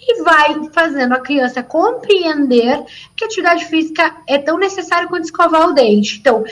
E 0.00 0.22
vai 0.22 0.70
fazendo 0.72 1.12
a 1.12 1.20
criança 1.20 1.62
compreender 1.62 2.82
que 3.14 3.26
atividade 3.26 3.66
física 3.66 4.16
é 4.26 4.38
tão 4.38 4.58
necessária 4.58 5.06
quanto 5.06 5.24
escovar 5.24 5.68
o 5.68 5.74
dente. 5.74 6.18
Então, 6.18 6.42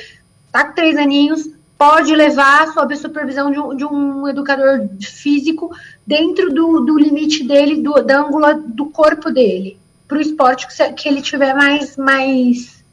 tá 0.53 0.67
com 0.67 0.75
três 0.75 0.99
aninhos, 0.99 1.49
pode 1.79 2.15
levar 2.15 2.71
sob 2.75 2.93
a 2.93 2.97
supervisão 2.99 3.51
de 3.51 3.59
um, 3.59 3.75
de 3.75 3.85
um 3.87 4.29
educador 4.29 4.87
físico 5.01 5.75
dentro 6.07 6.53
do, 6.53 6.81
do 6.81 6.99
limite 6.99 7.45
dele, 7.45 7.83
do, 7.83 8.03
da 8.03 8.21
ângulo 8.21 8.63
do 8.67 8.87
corpo 8.87 9.31
dele, 9.31 9.79
para 10.07 10.19
o 10.19 10.21
esporte 10.21 10.67
que, 10.67 10.93
que 10.93 11.09
ele 11.09 11.23
tiver 11.23 11.55
mais, 11.55 11.97
mais 11.97 12.85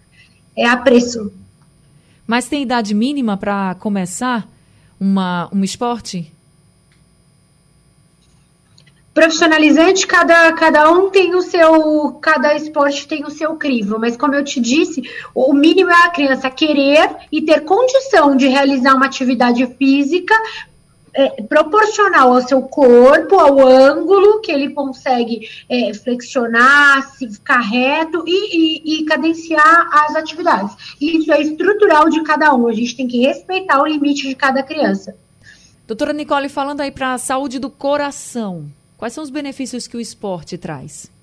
é, 0.56 0.66
apreço. 0.66 1.34
Mas 2.28 2.48
tem 2.48 2.64
idade 2.64 2.94
mínima 2.94 3.38
para 3.38 3.76
começar 3.76 4.48
uma, 5.00 5.50
um 5.54 5.64
esporte? 5.64 6.32
Profissionalizante, 9.14 10.06
cada, 10.06 10.52
cada 10.54 10.92
um 10.92 11.10
tem 11.10 11.36
o 11.36 11.42
seu, 11.42 12.14
cada 12.22 12.54
esporte 12.54 13.08
tem 13.08 13.24
o 13.24 13.30
seu 13.30 13.56
crivo, 13.56 13.98
mas 13.98 14.18
como 14.18 14.36
eu 14.36 14.44
te 14.44 14.60
disse, 14.60 15.04
o 15.34 15.54
mínimo 15.54 15.90
é 15.90 16.06
a 16.06 16.10
criança 16.10 16.50
querer 16.50 17.16
e 17.32 17.42
ter 17.42 17.62
condição 17.62 18.36
de 18.36 18.48
realizar 18.48 18.94
uma 18.94 19.06
atividade 19.06 19.66
física 19.78 20.36
é, 21.16 21.42
proporcional 21.44 22.34
ao 22.34 22.42
seu 22.42 22.62
corpo, 22.62 23.40
ao 23.40 23.66
ângulo 23.66 24.42
que 24.42 24.52
ele 24.52 24.74
consegue 24.74 25.48
é, 25.70 25.94
flexionar, 25.94 27.10
se 27.12 27.30
ficar 27.30 27.62
reto 27.62 28.24
e, 28.28 28.32
e, 28.32 29.02
e, 29.02 29.06
cadenciar 29.06 29.90
as 29.92 30.16
atividades. 30.16 30.76
Isso 31.00 31.32
é 31.32 31.42
estrutural 31.42 32.10
de 32.10 32.22
cada 32.24 32.54
um. 32.54 32.68
A 32.68 32.74
gente 32.74 32.98
tem 32.98 33.08
que 33.08 33.22
respeitar 33.26 33.82
o 33.82 33.88
limite 33.88 34.28
de 34.28 34.36
cada 34.36 34.62
criança. 34.62 35.16
Doutora 35.88 36.12
Nicole, 36.12 36.50
falando 36.50 36.82
aí 36.82 36.92
para 36.92 37.14
a 37.14 37.18
saúde 37.18 37.60
do 37.60 37.70
coração, 37.70 38.66
quais 38.98 39.14
são 39.14 39.24
os 39.24 39.30
benefícios 39.30 39.88
que 39.88 39.96
o 39.96 40.02
esporte 40.02 40.58
traz? 40.58 41.15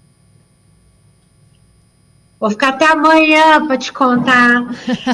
Vou 2.42 2.50
ficar 2.50 2.70
até 2.70 2.86
amanhã 2.86 3.64
para 3.68 3.78
te 3.78 3.92
contar. 3.92 4.66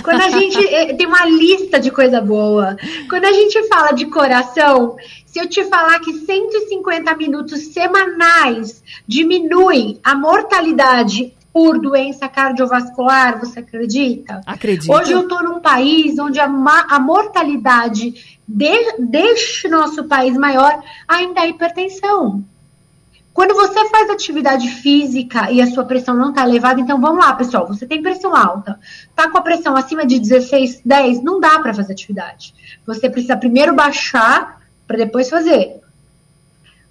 Quando 0.03 0.23
a 0.23 0.31
gente 0.31 0.57
eh, 0.75 0.95
tem 0.95 1.07
uma 1.07 1.27
lista 1.27 1.79
de 1.79 1.91
coisa 1.91 2.23
boa. 2.23 2.75
Quando 3.07 3.27
a 3.27 3.33
gente 3.35 3.69
fala 3.69 3.93
de 3.93 4.07
coração, 4.07 4.97
se 5.27 5.39
eu 5.39 5.47
te 5.47 5.63
falar 5.65 6.01
que 6.01 6.11
150 6.11 7.15
minutos 7.17 7.67
semanais 7.67 8.83
diminui 9.07 10.01
a 10.03 10.15
mortalidade 10.15 11.35
por 11.53 11.79
doença 11.79 12.31
cardiovascular, 12.31 13.39
você 13.39 13.61
acredita? 13.61 14.41
Acredito. 14.47 14.91
Hoje 14.91 15.13
eu 15.13 15.21
estou 15.21 15.43
num 15.43 15.61
país 15.61 16.19
onde 16.19 16.41
a, 16.41 16.47
a 16.47 16.99
mortalidade 16.99 18.39
de, 18.49 18.93
deste 18.99 19.69
nosso 19.69 20.05
país 20.05 20.35
maior 20.35 20.83
ainda 21.07 21.43
é 21.43 21.51
hipertensão. 21.51 22.43
Quando 23.39 23.55
você 23.55 23.89
faz 23.89 24.11
atividade 24.11 24.69
física 24.69 25.49
e 25.53 25.63
a 25.63 25.71
sua 25.71 25.85
pressão 25.85 26.13
não 26.13 26.31
está 26.31 26.43
elevada, 26.43 26.81
então 26.81 27.01
vamos 27.01 27.25
lá, 27.25 27.33
pessoal. 27.35 27.69
Você 27.69 27.87
tem 27.87 28.03
pressão 28.03 28.35
alta, 28.35 28.81
tá 29.15 29.31
com 29.31 29.39
a 29.39 29.41
pressão 29.41 29.77
acima 29.77 30.05
de 30.05 30.19
16, 30.19 30.81
10, 30.85 31.23
não 31.23 31.39
dá 31.39 31.57
para 31.61 31.73
fazer 31.73 31.93
atividade. 31.93 32.53
Você 32.85 33.09
precisa 33.09 33.37
primeiro 33.37 33.77
baixar 33.77 34.61
para 34.89 34.97
depois 34.97 35.31
fazer. 35.31 35.81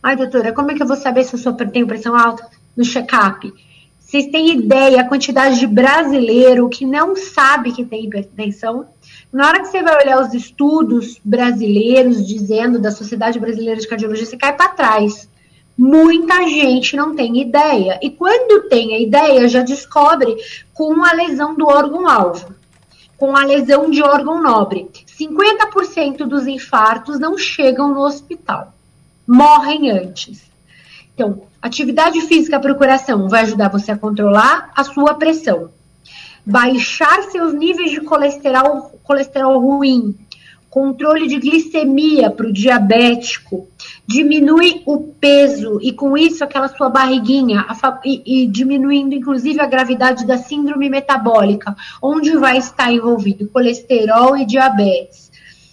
Ai, 0.01 0.15
doutora, 0.15 0.53
como 0.53 0.71
é 0.71 0.75
que 0.75 0.81
eu 0.81 0.87
vou 0.87 0.95
saber 0.95 1.25
se 1.25 1.35
eu 1.35 1.53
tenho 1.53 1.85
pressão 1.85 2.15
alta? 2.15 2.47
No 2.77 2.85
check-up. 2.85 3.53
Vocês 3.99 4.27
têm 4.27 4.51
ideia 4.51 5.01
a 5.01 5.05
quantidade 5.09 5.59
de 5.59 5.67
brasileiro 5.67 6.69
que 6.69 6.85
não 6.85 7.13
sabe 7.13 7.73
que 7.73 7.83
tem 7.83 8.05
hipertensão? 8.05 8.87
Na 9.33 9.49
hora 9.49 9.59
que 9.59 9.67
você 9.67 9.83
vai 9.83 10.01
olhar 10.01 10.21
os 10.21 10.33
estudos 10.33 11.19
brasileiros 11.25 12.25
dizendo 12.25 12.79
da 12.79 12.89
Sociedade 12.89 13.37
Brasileira 13.37 13.81
de 13.81 13.87
Cardiologia, 13.89 14.25
você 14.25 14.37
cai 14.37 14.55
para 14.55 14.69
trás 14.69 15.27
muita 15.77 16.47
gente 16.47 16.95
não 16.95 17.15
tem 17.15 17.39
ideia. 17.39 17.99
E 18.01 18.09
quando 18.09 18.67
tem 18.67 18.95
a 18.95 18.99
ideia, 18.99 19.47
já 19.47 19.61
descobre 19.61 20.35
com 20.73 21.03
a 21.03 21.13
lesão 21.13 21.55
do 21.55 21.67
órgão-alvo, 21.67 22.55
com 23.17 23.35
a 23.35 23.43
lesão 23.43 23.89
de 23.91 24.01
órgão 24.01 24.41
nobre. 24.41 24.89
50% 25.05 26.25
dos 26.25 26.47
infartos 26.47 27.19
não 27.19 27.37
chegam 27.37 27.93
no 27.93 28.01
hospital, 28.01 28.73
morrem 29.27 29.91
antes. 29.91 30.41
Então, 31.13 31.43
atividade 31.61 32.21
física 32.21 32.59
para 32.59 32.71
o 32.71 32.77
coração 32.77 33.27
vai 33.27 33.41
ajudar 33.41 33.69
você 33.69 33.91
a 33.91 33.97
controlar 33.97 34.71
a 34.75 34.83
sua 34.83 35.15
pressão, 35.15 35.71
baixar 36.45 37.23
seus 37.23 37.53
níveis 37.53 37.91
de 37.91 38.01
colesterol, 38.01 38.99
colesterol 39.03 39.59
ruim, 39.59 40.15
controle 40.69 41.27
de 41.27 41.39
glicemia 41.39 42.29
para 42.29 42.47
o 42.47 42.53
diabético, 42.53 43.67
diminui 44.05 44.83
o 44.85 44.99
peso 44.99 45.79
e 45.81 45.93
com 45.93 46.17
isso 46.17 46.43
aquela 46.43 46.67
sua 46.67 46.89
barriguinha 46.89 47.65
e, 48.03 48.43
e, 48.43 48.47
diminuindo 48.47 49.15
inclusive 49.15 49.59
a 49.59 49.65
gravidade 49.65 50.25
da 50.25 50.37
síndrome 50.37 50.89
metabólica, 50.89 51.75
onde 52.01 52.35
vai 52.37 52.57
estar 52.57 52.91
envolvido 52.91 53.47
colesterol 53.47 54.37
e 54.37 54.45
diabetes. 54.45 55.31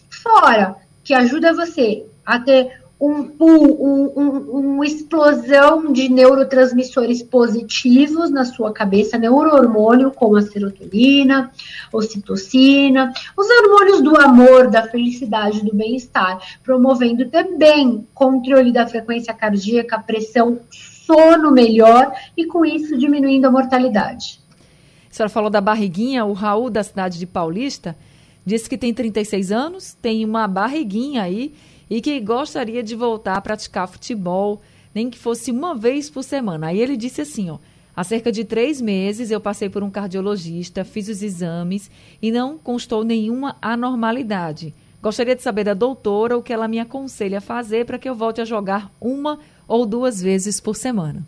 Fora 0.09 0.77
que 1.03 1.13
ajuda 1.13 1.53
você 1.53 2.07
a 2.25 2.39
ter 2.39 2.84
um, 3.05 3.31
um, 3.39 4.13
um, 4.17 4.39
uma 4.75 4.87
explosão 4.87 5.93
de 5.93 6.09
neurotransmissores 6.09 7.23
positivos 7.23 8.31
na 8.31 8.47
sua 8.47 8.73
cabeça, 8.73 9.19
neurohormônio 9.19 10.11
como 10.11 10.37
a 10.37 10.43
serotonina, 10.43 11.51
ocitocina, 11.93 13.13
os 13.37 13.47
hormônios 13.47 14.01
do 14.01 14.17
amor, 14.17 14.71
da 14.71 14.85
felicidade, 14.89 15.63
do 15.63 15.75
bem-estar, 15.75 16.39
promovendo 16.63 17.29
também 17.29 18.07
controle 18.15 18.73
da 18.73 18.87
frequência 18.87 19.35
cardíaca, 19.35 19.99
pressão, 19.99 20.61
sono 20.71 21.51
melhor 21.51 22.11
e 22.35 22.47
com 22.47 22.65
isso 22.65 22.97
diminuindo 22.97 23.47
a 23.47 23.51
mortalidade. 23.51 24.41
A 25.11 25.15
senhora 25.15 25.29
falou 25.31 25.51
da 25.51 25.61
barriguinha, 25.61 26.25
o 26.25 26.33
Raul 26.33 26.71
da 26.71 26.83
cidade 26.83 27.19
de 27.19 27.27
Paulista 27.27 27.95
disse 28.47 28.69
que 28.69 28.79
tem 28.79 28.93
36 28.93 29.53
anos, 29.53 29.95
tem 30.01 30.25
uma 30.25 30.49
barriguinha 30.49 31.23
aí 31.23 31.55
e 31.89 32.01
que 32.01 32.19
gostaria 32.21 32.83
de 32.83 32.95
voltar 32.95 33.37
a 33.37 33.41
praticar 33.41 33.89
futebol, 33.89 34.63
nem 34.95 35.11
que 35.11 35.19
fosse 35.19 35.51
uma 35.51 35.75
vez 35.75 36.09
por 36.09 36.23
semana. 36.23 36.69
Aí 36.69 36.81
ele 36.81 36.97
disse 36.97 37.21
assim, 37.21 37.51
ó, 37.51 37.59
há 37.95 38.05
cerca 38.05 38.31
de 38.31 38.45
três 38.45 38.81
meses 38.81 39.31
eu 39.31 39.41
passei 39.41 39.69
por 39.69 39.83
um 39.83 39.91
cardiologista, 39.91 40.85
fiz 40.85 41.09
os 41.09 41.23
exames 41.23 41.91
e 42.23 42.31
não 42.31 42.57
constou 42.57 43.05
nenhuma 43.05 43.57
anormalidade. 43.61 44.75
Gostaria 45.03 45.37
de 45.37 45.43
saber 45.43 45.65
da 45.65 45.75
doutora 45.75 46.37
o 46.37 46.43
que 46.43 46.53
ela 46.53 46.67
me 46.67 46.79
aconselha 46.81 47.39
a 47.39 47.43
fazer 47.43 47.85
para 47.85 47.99
que 47.99 48.09
eu 48.09 48.15
volte 48.15 48.41
a 48.41 48.45
jogar 48.45 48.91
uma 49.01 49.39
ou 49.69 49.85
duas 49.85 50.23
vezes 50.23 50.61
por 50.61 50.75
semana. 50.75 51.27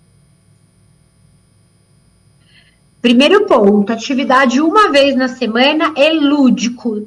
Primeiro 3.03 3.47
ponto, 3.47 3.93
atividade 3.93 4.61
uma 4.61 4.91
vez 4.91 5.15
na 5.15 5.29
semana 5.29 5.93
é 5.97 6.11
lúdico, 6.11 7.07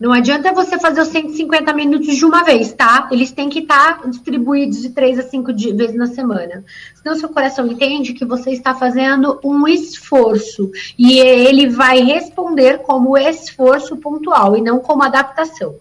não 0.00 0.12
adianta 0.12 0.50
você 0.54 0.78
fazer 0.78 1.02
os 1.02 1.08
150 1.08 1.74
minutos 1.74 2.16
de 2.16 2.24
uma 2.24 2.42
vez, 2.42 2.72
tá? 2.72 3.06
Eles 3.12 3.30
têm 3.32 3.50
que 3.50 3.58
estar 3.58 4.00
tá 4.00 4.08
distribuídos 4.08 4.80
de 4.80 4.88
3 4.88 5.18
a 5.18 5.22
5 5.22 5.52
vezes 5.52 5.94
na 5.94 6.06
semana. 6.06 6.64
Senão 6.94 7.14
seu 7.14 7.28
coração 7.28 7.66
entende 7.66 8.14
que 8.14 8.24
você 8.24 8.50
está 8.50 8.74
fazendo 8.74 9.38
um 9.44 9.68
esforço. 9.68 10.70
E 10.98 11.18
ele 11.18 11.68
vai 11.68 12.00
responder 12.00 12.78
como 12.78 13.18
esforço 13.18 13.94
pontual 13.98 14.56
e 14.56 14.62
não 14.62 14.80
como 14.80 15.02
adaptação. 15.02 15.74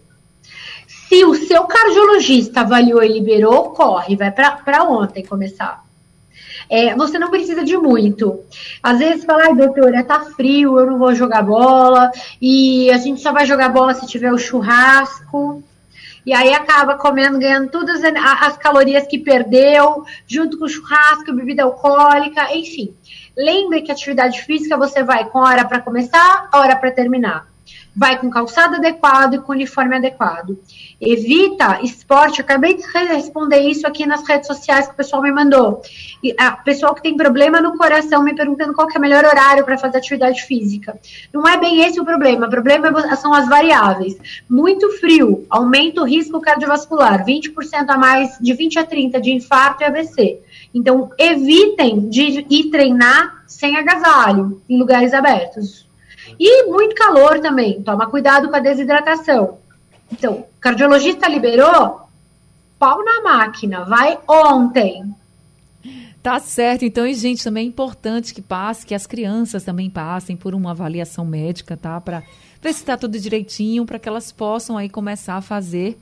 Se 1.07 1.23
o 1.23 1.33
seu 1.33 1.63
cardiologista 1.63 2.59
avaliou 2.59 3.01
e 3.01 3.07
liberou, 3.07 3.69
corre, 3.69 4.17
vai 4.17 4.31
para 4.31 4.83
ontem 4.83 5.25
começar. 5.25 5.88
É, 6.69 6.95
você 6.95 7.17
não 7.17 7.31
precisa 7.31 7.63
de 7.63 7.75
muito. 7.75 8.41
Às 8.83 8.99
vezes 8.99 9.25
fala, 9.25 9.45
ai, 9.45 9.55
doutora, 9.55 10.03
tá 10.03 10.19
frio, 10.21 10.79
eu 10.79 10.85
não 10.85 10.99
vou 10.99 11.15
jogar 11.15 11.41
bola, 11.41 12.11
e 12.41 12.91
a 12.91 12.97
gente 12.97 13.21
só 13.21 13.33
vai 13.33 13.45
jogar 13.45 13.69
bola 13.69 13.93
se 13.93 14.05
tiver 14.05 14.31
o 14.31 14.37
churrasco. 14.37 15.63
E 16.25 16.33
aí 16.33 16.53
acaba 16.53 16.95
comendo, 16.95 17.39
ganhando 17.39 17.71
todas 17.71 18.01
as 18.03 18.57
calorias 18.57 19.07
que 19.07 19.17
perdeu, 19.17 20.03
junto 20.27 20.59
com 20.59 20.65
o 20.65 20.69
churrasco, 20.69 21.33
bebida 21.33 21.63
alcoólica, 21.63 22.55
enfim. 22.55 22.93
Lembre 23.35 23.81
que 23.81 23.91
atividade 23.91 24.41
física 24.43 24.77
você 24.77 25.01
vai 25.01 25.25
com 25.25 25.39
hora 25.39 25.65
para 25.65 25.79
começar, 25.79 26.49
hora 26.53 26.75
para 26.75 26.91
terminar 26.91 27.49
vai 27.95 28.17
com 28.17 28.29
calçado 28.29 28.75
adequado 28.75 29.35
e 29.35 29.39
com 29.39 29.51
uniforme 29.51 29.95
adequado. 29.95 30.57
Evita 30.99 31.79
esporte, 31.81 32.41
acabei 32.41 32.75
de 32.75 32.83
responder 32.83 33.59
isso 33.59 33.87
aqui 33.87 34.05
nas 34.05 34.27
redes 34.27 34.47
sociais 34.47 34.87
que 34.87 34.93
o 34.93 34.97
pessoal 34.97 35.21
me 35.21 35.31
mandou. 35.31 35.81
E 36.23 36.33
a 36.37 36.51
pessoal 36.51 36.93
que 36.93 37.01
tem 37.01 37.15
problema 37.15 37.61
no 37.61 37.77
coração 37.77 38.23
me 38.23 38.35
perguntando 38.35 38.73
qual 38.73 38.87
é 38.89 38.97
o 38.97 39.01
melhor 39.01 39.25
horário 39.25 39.65
para 39.65 39.77
fazer 39.77 39.97
atividade 39.97 40.43
física. 40.43 40.99
Não 41.33 41.47
é 41.47 41.57
bem 41.57 41.81
esse 41.81 41.99
o 41.99 42.05
problema, 42.05 42.47
o 42.47 42.49
problema 42.49 42.87
é 43.11 43.15
são 43.15 43.33
as 43.33 43.47
variáveis. 43.47 44.17
Muito 44.49 44.89
frio 44.99 45.45
aumenta 45.49 46.01
o 46.01 46.05
risco 46.05 46.39
cardiovascular, 46.39 47.25
20% 47.25 47.89
a 47.89 47.97
mais, 47.97 48.37
de 48.39 48.53
20 48.53 48.79
a 48.79 48.85
30 48.85 49.21
de 49.21 49.31
infarto 49.31 49.83
e 49.83 49.85
AVC. 49.85 50.41
Então, 50.73 51.09
evitem 51.17 52.09
de 52.09 52.45
ir 52.49 52.69
treinar 52.69 53.43
sem 53.47 53.75
agasalho, 53.75 54.61
em 54.69 54.77
lugares 54.77 55.13
abertos. 55.13 55.88
E 56.39 56.63
muito 56.67 56.95
calor 56.95 57.39
também. 57.39 57.83
Toma 57.83 58.07
cuidado 58.07 58.47
com 58.49 58.55
a 58.55 58.59
desidratação. 58.59 59.57
Então, 60.11 60.45
cardiologista 60.59 61.27
liberou, 61.27 62.01
pau 62.79 63.03
na 63.03 63.21
máquina, 63.21 63.83
vai 63.83 64.17
ontem. 64.27 65.03
Tá 66.23 66.39
certo. 66.39 66.83
Então, 66.83 67.05
e, 67.05 67.13
gente, 67.13 67.43
também 67.43 67.65
é 67.65 67.67
importante 67.67 68.33
que 68.33 68.41
passe, 68.41 68.85
que 68.85 68.95
as 68.95 69.05
crianças 69.05 69.63
também 69.63 69.89
passem 69.89 70.35
por 70.35 70.53
uma 70.53 70.71
avaliação 70.71 71.25
médica, 71.25 71.77
tá? 71.77 71.99
Para 71.99 72.23
ver 72.61 72.73
se 72.73 72.81
está 72.81 72.97
tudo 72.97 73.19
direitinho, 73.19 73.85
para 73.85 73.99
que 73.99 74.07
elas 74.09 74.31
possam 74.31 74.77
aí 74.77 74.89
começar 74.89 75.35
a 75.35 75.41
fazer 75.41 75.97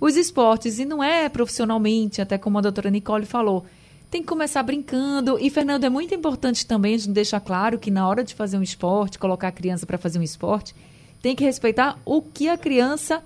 os 0.00 0.16
esportes. 0.16 0.78
E 0.78 0.84
não 0.84 1.02
é 1.02 1.28
profissionalmente, 1.28 2.22
até 2.22 2.38
como 2.38 2.58
a 2.58 2.62
doutora 2.62 2.90
Nicole 2.90 3.26
falou, 3.26 3.66
tem 4.10 4.22
que 4.22 4.28
começar 4.28 4.62
brincando. 4.62 5.38
E, 5.38 5.48
Fernando, 5.48 5.84
é 5.84 5.88
muito 5.88 6.14
importante 6.14 6.66
também 6.66 6.94
a 6.94 6.98
gente 6.98 7.10
deixar 7.10 7.40
claro 7.40 7.78
que 7.78 7.90
na 7.90 8.06
hora 8.08 8.24
de 8.24 8.34
fazer 8.34 8.58
um 8.58 8.62
esporte, 8.62 9.18
colocar 9.18 9.48
a 9.48 9.52
criança 9.52 9.86
para 9.86 9.96
fazer 9.96 10.18
um 10.18 10.22
esporte, 10.22 10.74
tem 11.22 11.36
que 11.36 11.44
respeitar 11.44 11.98
o 12.04 12.20
que 12.20 12.48
a 12.48 12.58
criança 12.58 13.22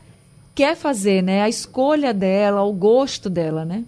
quer 0.54 0.76
fazer, 0.76 1.22
né? 1.22 1.42
A 1.42 1.48
escolha 1.48 2.12
dela, 2.12 2.62
o 2.62 2.72
gosto 2.72 3.30
dela, 3.30 3.64
né? 3.64 3.84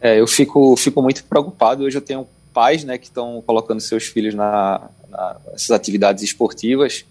É, 0.00 0.18
eu 0.18 0.26
fico, 0.26 0.76
fico 0.76 1.00
muito 1.00 1.22
preocupado. 1.24 1.84
Hoje 1.84 1.96
eu 1.96 2.02
tenho 2.02 2.26
pais 2.52 2.82
né, 2.82 2.98
que 2.98 3.04
estão 3.04 3.42
colocando 3.46 3.80
seus 3.80 4.06
filhos 4.06 4.34
na, 4.34 4.90
na, 5.08 5.36
nessas 5.52 5.70
atividades 5.70 6.24
esportivas 6.24 7.04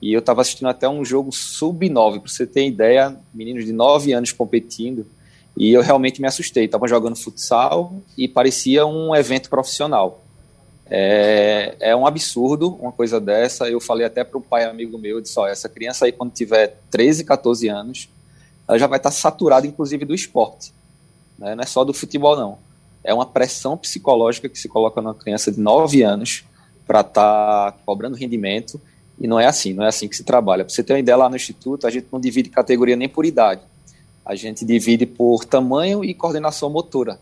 E 0.00 0.12
eu 0.12 0.20
estava 0.20 0.40
assistindo 0.40 0.68
até 0.68 0.88
um 0.88 1.04
jogo 1.04 1.30
sub-9, 1.30 2.20
para 2.20 2.30
você 2.30 2.46
ter 2.46 2.66
ideia, 2.66 3.14
meninos 3.34 3.66
de 3.66 3.72
9 3.72 4.12
anos 4.12 4.32
competindo, 4.32 5.06
e 5.58 5.72
eu 5.72 5.82
realmente 5.82 6.20
me 6.20 6.28
assustei. 6.28 6.66
Estava 6.66 6.86
jogando 6.86 7.16
futsal 7.16 7.92
e 8.16 8.28
parecia 8.28 8.86
um 8.86 9.14
evento 9.14 9.50
profissional. 9.50 10.22
É, 10.88 11.74
é 11.80 11.96
um 11.96 12.06
absurdo 12.06 12.76
uma 12.80 12.92
coisa 12.92 13.20
dessa. 13.20 13.68
Eu 13.68 13.80
falei 13.80 14.06
até 14.06 14.22
para 14.22 14.38
um 14.38 14.40
pai 14.40 14.64
amigo 14.64 14.96
meu, 14.96 15.20
disse, 15.20 15.38
ó, 15.38 15.48
essa 15.48 15.68
criança 15.68 16.04
aí 16.04 16.12
quando 16.12 16.32
tiver 16.32 16.78
13, 16.92 17.24
14 17.24 17.68
anos, 17.68 18.08
ela 18.68 18.78
já 18.78 18.86
vai 18.86 19.00
estar 19.00 19.10
tá 19.10 19.16
saturada 19.16 19.66
inclusive 19.66 20.04
do 20.04 20.14
esporte. 20.14 20.72
Né? 21.36 21.56
Não 21.56 21.62
é 21.64 21.66
só 21.66 21.82
do 21.82 21.92
futebol 21.92 22.36
não. 22.36 22.58
É 23.02 23.12
uma 23.12 23.26
pressão 23.26 23.76
psicológica 23.76 24.48
que 24.48 24.58
se 24.58 24.68
coloca 24.68 25.02
numa 25.02 25.14
criança 25.14 25.50
de 25.50 25.58
9 25.58 26.02
anos 26.04 26.44
para 26.86 27.00
estar 27.00 27.72
tá 27.72 27.78
cobrando 27.84 28.16
rendimento 28.16 28.80
e 29.20 29.26
não 29.26 29.40
é 29.40 29.46
assim, 29.46 29.74
não 29.74 29.84
é 29.84 29.88
assim 29.88 30.06
que 30.06 30.14
se 30.14 30.22
trabalha. 30.22 30.64
Para 30.64 30.72
você 30.72 30.84
ter 30.84 30.92
uma 30.92 31.00
ideia, 31.00 31.16
lá 31.16 31.28
no 31.28 31.34
Instituto, 31.34 31.84
a 31.84 31.90
gente 31.90 32.06
não 32.12 32.20
divide 32.20 32.48
categoria 32.48 32.94
nem 32.94 33.08
por 33.08 33.26
idade. 33.26 33.60
A 34.28 34.34
gente 34.34 34.62
divide 34.62 35.06
por 35.06 35.46
tamanho 35.46 36.04
e 36.04 36.12
coordenação 36.12 36.68
motora, 36.68 37.18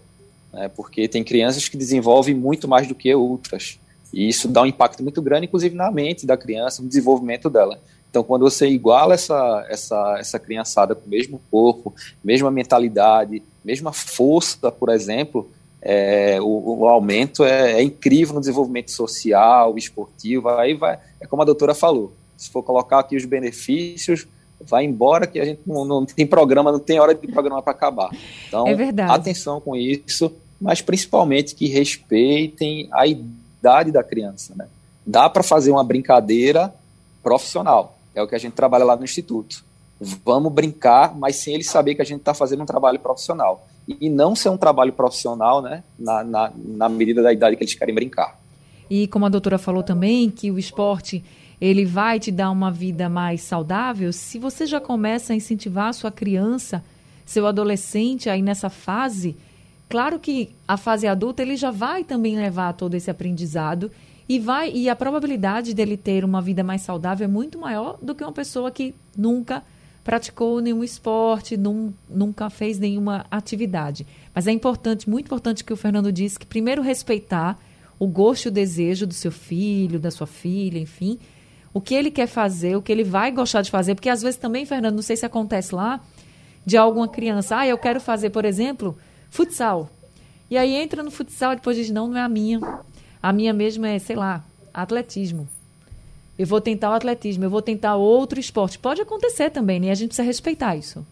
né, 0.53 0.69
porque 0.69 1.07
tem 1.07 1.23
crianças 1.23 1.69
que 1.69 1.77
desenvolvem 1.77 2.35
muito 2.35 2.67
mais 2.67 2.89
do 2.89 2.97
que 2.97 3.15
outras. 3.15 3.79
E 4.13 4.29
isso 4.29 4.49
dá 4.49 4.63
um 4.63 4.67
impacto 4.67 5.05
muito 5.05 5.23
grande, 5.23 5.47
inclusive 5.47 5.77
na 5.77 5.89
mente 5.91 6.27
da 6.27 6.37
criança, 6.37 6.83
no 6.83 6.89
desenvolvimento 6.89 7.49
dela. 7.49 7.79
Então, 8.11 8.25
quando 8.25 8.43
você 8.43 8.67
iguala 8.67 9.15
essa, 9.15 9.67
essa, 9.69 10.17
essa 10.19 10.39
criançada 10.39 10.95
com 10.97 11.07
o 11.07 11.09
mesmo 11.09 11.41
corpo, 11.49 11.95
mesma 12.25 12.51
mentalidade, 12.51 13.43
mesma 13.65 13.93
força, 13.93 14.73
por 14.73 14.89
exemplo, 14.89 15.49
é, 15.83 16.41
o, 16.41 16.81
o, 16.81 16.89
aumento 16.89 17.45
é, 17.45 17.75
é, 17.75 17.83
incrível 17.83 18.35
no 18.35 18.41
desenvolvimento 18.41 18.91
social, 18.91 19.79
esportivo. 19.79 20.49
Aí 20.49 20.75
vai, 20.75 20.99
é 21.21 21.27
como 21.27 21.43
a 21.43 21.45
doutora 21.45 21.75
falou: 21.75 22.13
se 22.37 22.51
for 22.51 22.63
colocar 22.63 22.99
aqui 22.99 23.17
os 23.17 23.25
benefícios, 23.25 24.27
vai 24.61 24.85
embora 24.85 25.27
que 25.27 25.39
a 25.39 25.45
gente 25.45 25.61
não, 25.67 25.85
não 25.85 26.05
tem 26.05 26.27
programa, 26.27 26.73
não 26.73 26.79
tem 26.79 26.99
hora 26.99 27.15
de 27.15 27.27
programa 27.27 27.63
para 27.63 27.73
acabar. 27.73 28.11
Então, 28.49 28.67
é 28.67 29.03
atenção 29.03 29.61
com 29.61 29.77
isso, 29.77 30.33
mas 30.61 30.81
principalmente 30.81 31.55
que 31.55 31.67
respeitem 31.67 32.89
a 32.93 33.07
idade 33.07 33.93
da 33.93 34.03
criança. 34.03 34.55
Né? 34.57 34.67
Dá 35.07 35.29
para 35.29 35.43
fazer 35.43 35.71
uma 35.71 35.85
brincadeira 35.85 36.75
profissional, 37.23 37.97
é 38.15 38.23
o 38.23 38.27
que 38.27 38.35
a 38.35 38.39
gente 38.39 38.55
trabalha 38.55 38.85
lá 38.85 38.97
no 38.97 39.05
Instituto. 39.05 39.65
Vamos 40.01 40.53
brincar, 40.53 41.17
mas 41.17 41.37
sem 41.37 41.55
ele 41.55 41.65
saber 41.65 41.95
que 41.95 42.03
a 42.03 42.05
gente 42.05 42.21
está 42.21 42.35
fazendo 42.35 42.63
um 42.63 42.67
trabalho 42.67 42.99
profissional 42.99 43.67
e 43.89 44.11
não 44.11 44.35
ser 44.35 44.49
um 44.49 44.57
trabalho 44.57 44.93
profissional, 44.93 45.63
né, 45.63 45.83
na, 45.99 46.25
na, 46.25 46.53
na 46.57 46.89
medida 46.89 47.23
da 47.23 47.33
idade 47.33 47.57
que 47.57 47.63
eles 47.63 47.75
querem 47.75 47.95
brincar. 47.95 48.39
E 48.91 49.07
como 49.09 49.27
a 49.27 49.29
doutora 49.29 49.59
falou 49.59 49.83
também, 49.83 50.31
que 50.31 50.51
o 50.51 50.59
esporte 50.59 51.25
ele 51.61 51.85
vai 51.85 52.21
te 52.21 52.31
dar 52.31 52.51
uma 52.51 52.71
vida 52.71 53.09
mais 53.09 53.43
saudável, 53.43 54.13
se 54.13 54.39
você 54.39 54.67
já 54.67 54.81
começa 54.81 55.33
a 55.33 55.37
incentivar 55.37 55.89
a 55.89 55.93
sua 55.93 56.11
criança, 56.11 56.85
seu 57.25 57.47
adolescente 57.47 58.29
aí 58.29 58.43
nessa 58.43 58.69
fase, 58.69 59.37
claro 59.89 60.19
que 60.19 60.51
a 60.69 60.77
fase 60.77 61.07
adulta 61.07 61.43
ele 61.43 61.57
já 61.57 61.71
vai 61.71 62.05
também 62.05 62.37
levar 62.37 62.75
todo 62.75 62.95
esse 62.95 63.11
aprendizado 63.11 63.91
e 64.29 64.39
vai 64.39 64.71
e 64.73 64.89
a 64.89 64.97
probabilidade 64.97 65.73
dele 65.73 65.97
ter 65.97 66.25
uma 66.25 66.43
vida 66.43 66.63
mais 66.63 66.83
saudável 66.83 67.25
é 67.25 67.29
muito 67.29 67.59
maior 67.59 67.99
do 68.03 68.15
que 68.15 68.25
uma 68.25 68.33
pessoa 68.33 68.71
que 68.71 68.95
nunca 69.17 69.63
praticou 70.05 70.61
nenhum 70.61 70.85
esporte, 70.85 71.57
num, 71.57 71.93
nunca 72.09 72.49
fez 72.49 72.79
nenhuma 72.79 73.27
atividade. 73.29 74.07
Mas 74.33 74.47
é 74.47 74.53
importante, 74.53 75.11
muito 75.11 75.27
importante 75.27 75.65
que 75.65 75.73
o 75.73 75.77
Fernando 75.77 76.13
disse 76.13 76.39
que 76.39 76.47
primeiro 76.47 76.81
respeitar 76.81 77.59
o 77.99 78.07
gosto 78.07 78.45
e 78.45 78.49
o 78.49 78.53
desejo 78.53 79.05
do 79.05 79.15
seu 79.15 79.33
filho, 79.33 79.99
da 79.99 80.13
sua 80.13 80.27
filha, 80.27 80.79
enfim, 80.79 81.19
o 81.77 81.81
que 81.81 81.95
ele 81.95 82.11
quer 82.11 82.27
fazer, 82.27 82.77
o 82.77 82.83
que 82.83 82.91
ele 82.91 83.05
vai 83.05 83.31
gostar 83.31 83.63
de 83.63 83.71
fazer, 83.71 83.95
porque 83.95 84.09
às 84.09 84.23
vezes 84.23 84.39
também, 84.39 84.65
Fernando, 84.65 84.95
não 84.95 85.03
sei 85.03 85.17
se 85.17 85.27
acontece 85.27 85.75
lá, 85.75 86.01
de 86.65 86.77
alguma 86.77 87.09
criança, 87.09 87.59
ah, 87.59 87.67
eu 87.67 87.77
quero 87.77 88.01
fazer, 88.01 88.31
por 88.31 88.45
exemplo, 88.45 88.97
futsal. 89.31 89.91
E 90.51 90.57
aí 90.57 90.75
entra 90.75 91.03
no 91.03 91.11
futsal 91.11 91.53
e 91.53 91.57
depois 91.57 91.77
diz, 91.77 91.91
não, 91.91 92.09
não 92.09 92.17
é 92.17 92.23
a 92.23 92.29
minha. 92.29 92.61
A 93.23 93.33
minha 93.33 93.53
mesmo 93.53 93.85
é, 93.85 93.99
sei 93.99 94.17
lá, 94.17 94.45
atletismo 94.73 95.49
eu 96.39 96.47
vou 96.47 96.61
tentar 96.61 96.91
o 96.91 96.93
atletismo, 96.93 97.45
eu 97.45 97.51
vou 97.51 97.63
tentar 97.63 97.97
outro 97.97 98.39
esporte. 98.39 98.79
Pode 98.79 99.01
acontecer 99.01 99.51
também, 99.51 99.81
né? 99.81 99.91
A 99.91 99.95
gente 99.95 100.09
precisa 100.09 100.27
respeitar 100.27 100.77
isso. 100.77 101.05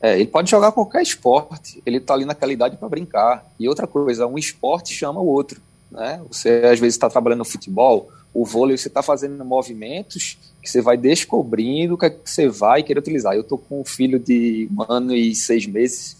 É, 0.00 0.16
ele 0.16 0.26
pode 0.26 0.50
jogar 0.50 0.72
qualquer 0.72 1.02
esporte, 1.02 1.82
ele 1.86 1.96
está 1.96 2.12
ali 2.12 2.26
naquela 2.26 2.52
idade 2.52 2.76
para 2.76 2.88
brincar. 2.88 3.46
E 3.58 3.66
outra 3.66 3.86
coisa, 3.86 4.26
um 4.26 4.36
esporte 4.36 4.92
chama 4.92 5.20
o 5.20 5.26
outro. 5.26 5.60
Né? 5.90 6.20
Você 6.30 6.50
às 6.70 6.78
vezes 6.78 6.94
está 6.94 7.08
trabalhando 7.08 7.38
no 7.38 7.44
futebol, 7.46 8.10
o 8.34 8.44
vôlei, 8.44 8.76
você 8.76 8.88
está 8.88 9.00
fazendo 9.00 9.44
movimentos 9.44 10.36
que 10.60 10.68
você 10.68 10.80
vai 10.80 10.96
descobrindo 10.96 11.94
o 11.94 11.98
que, 11.98 12.06
é 12.06 12.10
que 12.10 12.28
você 12.28 12.48
vai 12.48 12.82
querer 12.82 12.98
utilizar. 12.98 13.34
Eu 13.34 13.42
estou 13.42 13.56
com 13.56 13.80
um 13.80 13.84
filho 13.84 14.18
de 14.18 14.68
um 14.76 14.92
ano 14.92 15.14
e 15.14 15.34
seis 15.36 15.66
meses, 15.66 16.16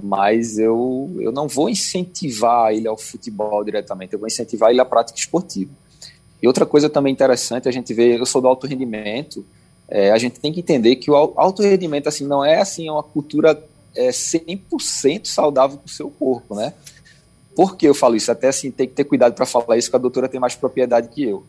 mas 0.00 0.56
eu, 0.56 1.10
eu 1.18 1.32
não 1.32 1.48
vou 1.48 1.68
incentivar 1.68 2.72
ele 2.72 2.86
ao 2.86 2.96
futebol 2.96 3.64
diretamente, 3.64 4.12
eu 4.12 4.20
vou 4.20 4.28
incentivar 4.28 4.70
ele 4.70 4.80
à 4.80 4.84
prática 4.84 5.18
esportiva. 5.18 5.70
E 6.40 6.46
outra 6.46 6.64
coisa 6.64 6.88
também 6.88 7.12
interessante, 7.12 7.68
a 7.68 7.72
gente 7.72 7.92
vê, 7.92 8.18
eu 8.18 8.26
sou 8.26 8.40
do 8.40 8.48
alto 8.48 8.66
rendimento, 8.66 9.44
é, 9.88 10.12
a 10.12 10.18
gente 10.18 10.38
tem 10.38 10.52
que 10.52 10.60
entender 10.60 10.96
que 10.96 11.10
o 11.10 11.14
alto 11.14 11.62
rendimento 11.62 12.08
assim, 12.08 12.24
não 12.24 12.44
é 12.44 12.60
assim 12.60 12.88
uma 12.88 13.02
cultura 13.02 13.62
é, 13.96 14.10
100% 14.10 15.26
saudável 15.26 15.76
para 15.76 15.86
o 15.86 15.90
seu 15.90 16.10
corpo, 16.10 16.54
né? 16.54 16.72
Por 17.54 17.76
que 17.76 17.86
eu 17.86 17.94
falo 17.94 18.16
isso? 18.16 18.30
Até 18.30 18.48
assim, 18.48 18.70
tem 18.70 18.88
que 18.88 18.94
ter 18.94 19.04
cuidado 19.04 19.34
para 19.34 19.46
falar 19.46 19.76
isso, 19.76 19.90
que 19.90 19.96
a 19.96 19.98
doutora 19.98 20.28
tem 20.28 20.40
mais 20.40 20.54
propriedade 20.54 21.08
que 21.08 21.22
eu. 21.22 21.44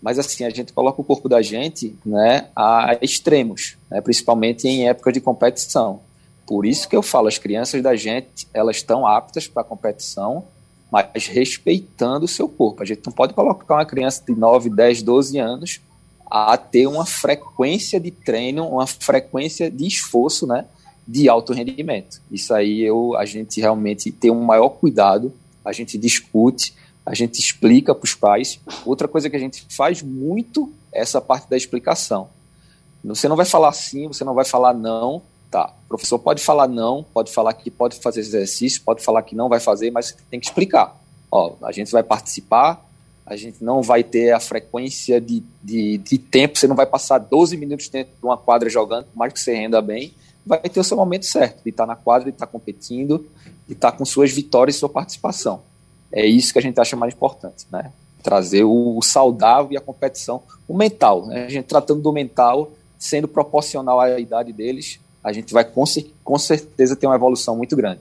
Mas 0.00 0.18
assim, 0.18 0.44
a 0.44 0.50
gente 0.50 0.72
coloca 0.72 1.00
o 1.00 1.04
corpo 1.04 1.28
da 1.28 1.40
gente 1.40 1.94
né, 2.04 2.48
a 2.56 2.98
extremos, 3.00 3.76
né, 3.88 4.00
principalmente 4.00 4.66
em 4.66 4.88
época 4.88 5.12
de 5.12 5.20
competição. 5.20 6.00
Por 6.44 6.66
isso 6.66 6.88
que 6.88 6.96
eu 6.96 7.02
falo, 7.02 7.28
as 7.28 7.38
crianças 7.38 7.80
da 7.82 7.94
gente, 7.94 8.48
elas 8.52 8.76
estão 8.76 9.06
aptas 9.06 9.46
para 9.46 9.62
competição, 9.62 10.44
mas 10.90 11.26
respeitando 11.26 12.24
o 12.24 12.28
seu 12.28 12.48
corpo. 12.48 12.82
A 12.82 12.86
gente 12.86 13.02
não 13.06 13.12
pode 13.12 13.32
colocar 13.32 13.76
uma 13.76 13.86
criança 13.86 14.22
de 14.26 14.34
9, 14.34 14.68
10, 14.70 15.02
12 15.02 15.38
anos 15.38 15.80
a 16.28 16.56
ter 16.56 16.86
uma 16.86 17.06
frequência 17.06 18.00
de 18.00 18.10
treino, 18.10 18.66
uma 18.66 18.86
frequência 18.86 19.70
de 19.70 19.86
esforço, 19.86 20.46
né, 20.46 20.64
de 21.06 21.28
alto 21.28 21.52
rendimento. 21.52 22.20
Isso 22.30 22.52
aí 22.52 22.82
eu, 22.82 23.16
a 23.16 23.24
gente 23.24 23.60
realmente 23.60 24.10
tem 24.10 24.30
um 24.30 24.42
maior 24.42 24.70
cuidado, 24.70 25.32
a 25.64 25.72
gente 25.72 25.98
discute, 25.98 26.74
a 27.04 27.14
gente 27.14 27.38
explica 27.38 27.94
para 27.94 28.04
os 28.04 28.14
pais. 28.14 28.60
Outra 28.84 29.08
coisa 29.08 29.28
que 29.28 29.36
a 29.36 29.40
gente 29.40 29.66
faz 29.68 30.02
muito 30.02 30.72
é 30.92 31.00
essa 31.00 31.20
parte 31.20 31.48
da 31.48 31.56
explicação. 31.56 32.28
Você 33.04 33.28
não 33.28 33.36
vai 33.36 33.46
falar 33.46 33.72
sim, 33.72 34.06
você 34.06 34.24
não 34.24 34.34
vai 34.34 34.44
falar 34.44 34.72
não, 34.72 35.22
Tá, 35.52 35.70
o 35.84 35.88
professor 35.88 36.18
pode 36.18 36.42
falar 36.42 36.66
não, 36.66 37.04
pode 37.12 37.30
falar 37.30 37.52
que 37.52 37.70
pode 37.70 37.96
fazer 37.96 38.20
exercício, 38.20 38.80
pode 38.82 39.04
falar 39.04 39.22
que 39.22 39.36
não 39.36 39.50
vai 39.50 39.60
fazer, 39.60 39.90
mas 39.90 40.16
tem 40.30 40.40
que 40.40 40.46
explicar. 40.46 40.98
Ó, 41.30 41.56
a 41.62 41.70
gente 41.70 41.92
vai 41.92 42.02
participar, 42.02 42.82
a 43.26 43.36
gente 43.36 43.62
não 43.62 43.82
vai 43.82 44.02
ter 44.02 44.32
a 44.32 44.40
frequência 44.40 45.20
de, 45.20 45.42
de, 45.62 45.98
de 45.98 46.16
tempo, 46.16 46.56
você 46.56 46.66
não 46.66 46.74
vai 46.74 46.86
passar 46.86 47.18
12 47.18 47.54
minutos 47.58 47.90
dentro 47.90 48.14
de 48.18 48.24
uma 48.24 48.38
quadra 48.38 48.70
jogando, 48.70 49.04
por 49.04 49.18
mais 49.18 49.30
que 49.30 49.40
você 49.40 49.54
renda 49.54 49.82
bem, 49.82 50.14
vai 50.44 50.58
ter 50.58 50.80
o 50.80 50.84
seu 50.84 50.96
momento 50.96 51.26
certo, 51.26 51.62
de 51.62 51.68
estar 51.68 51.84
na 51.84 51.96
quadra, 51.96 52.30
de 52.30 52.34
estar 52.34 52.46
competindo, 52.46 53.26
de 53.66 53.74
estar 53.74 53.92
com 53.92 54.04
suas 54.04 54.30
vitórias 54.32 54.76
e 54.76 54.78
sua 54.78 54.88
participação. 54.88 55.62
É 56.12 56.26
isso 56.26 56.52
que 56.52 56.58
a 56.58 56.62
gente 56.62 56.78
acha 56.80 56.96
mais 56.96 57.14
importante, 57.14 57.66
né? 57.70 57.92
Trazer 58.22 58.64
o, 58.64 58.98
o 58.98 59.02
saudável 59.02 59.72
e 59.72 59.76
a 59.76 59.80
competição, 59.80 60.42
o 60.68 60.76
mental, 60.76 61.26
né? 61.26 61.46
A 61.46 61.48
gente 61.48 61.66
tratando 61.66 62.02
do 62.02 62.12
mental, 62.12 62.72
sendo 62.98 63.26
proporcional 63.26 64.00
à 64.00 64.20
idade 64.20 64.52
deles, 64.52 65.00
a 65.24 65.32
gente 65.32 65.52
vai 65.52 65.64
com, 65.64 65.84
com 66.22 66.38
certeza 66.38 66.96
ter 66.96 67.06
uma 67.06 67.16
evolução 67.16 67.56
muito 67.56 67.76
grande. 67.76 68.00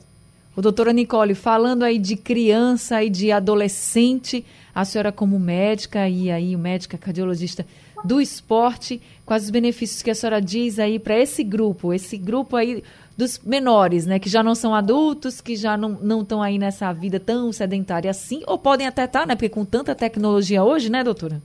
O 0.55 0.61
doutora 0.61 0.91
Nicole, 0.91 1.33
falando 1.33 1.83
aí 1.83 1.97
de 1.97 2.17
criança 2.17 3.01
e 3.03 3.09
de 3.09 3.31
adolescente, 3.31 4.45
a 4.75 4.83
senhora 4.83 5.11
como 5.11 5.39
médica 5.39 6.09
e 6.09 6.29
aí 6.29 6.55
médica 6.57 6.97
cardiologista 6.97 7.65
do 8.03 8.19
esporte, 8.19 9.01
quais 9.25 9.43
os 9.43 9.49
benefícios 9.49 10.01
que 10.01 10.09
a 10.09 10.15
senhora 10.15 10.41
diz 10.41 10.79
aí 10.79 10.99
para 10.99 11.17
esse 11.17 11.43
grupo, 11.43 11.93
esse 11.93 12.17
grupo 12.17 12.55
aí 12.55 12.83
dos 13.21 13.37
menores, 13.37 14.07
né, 14.07 14.17
que 14.17 14.27
já 14.27 14.41
não 14.41 14.55
são 14.55 14.73
adultos, 14.73 15.39
que 15.39 15.55
já 15.55 15.77
não 15.77 16.21
estão 16.21 16.41
aí 16.41 16.57
nessa 16.57 16.91
vida 16.91 17.19
tão 17.19 17.53
sedentária 17.53 18.09
assim, 18.09 18.41
ou 18.47 18.57
podem 18.57 18.87
até 18.87 19.05
estar, 19.05 19.21
tá, 19.21 19.25
né, 19.27 19.35
porque 19.35 19.47
com 19.47 19.63
tanta 19.63 19.93
tecnologia 19.93 20.63
hoje, 20.63 20.89
né, 20.89 21.03
doutora? 21.03 21.39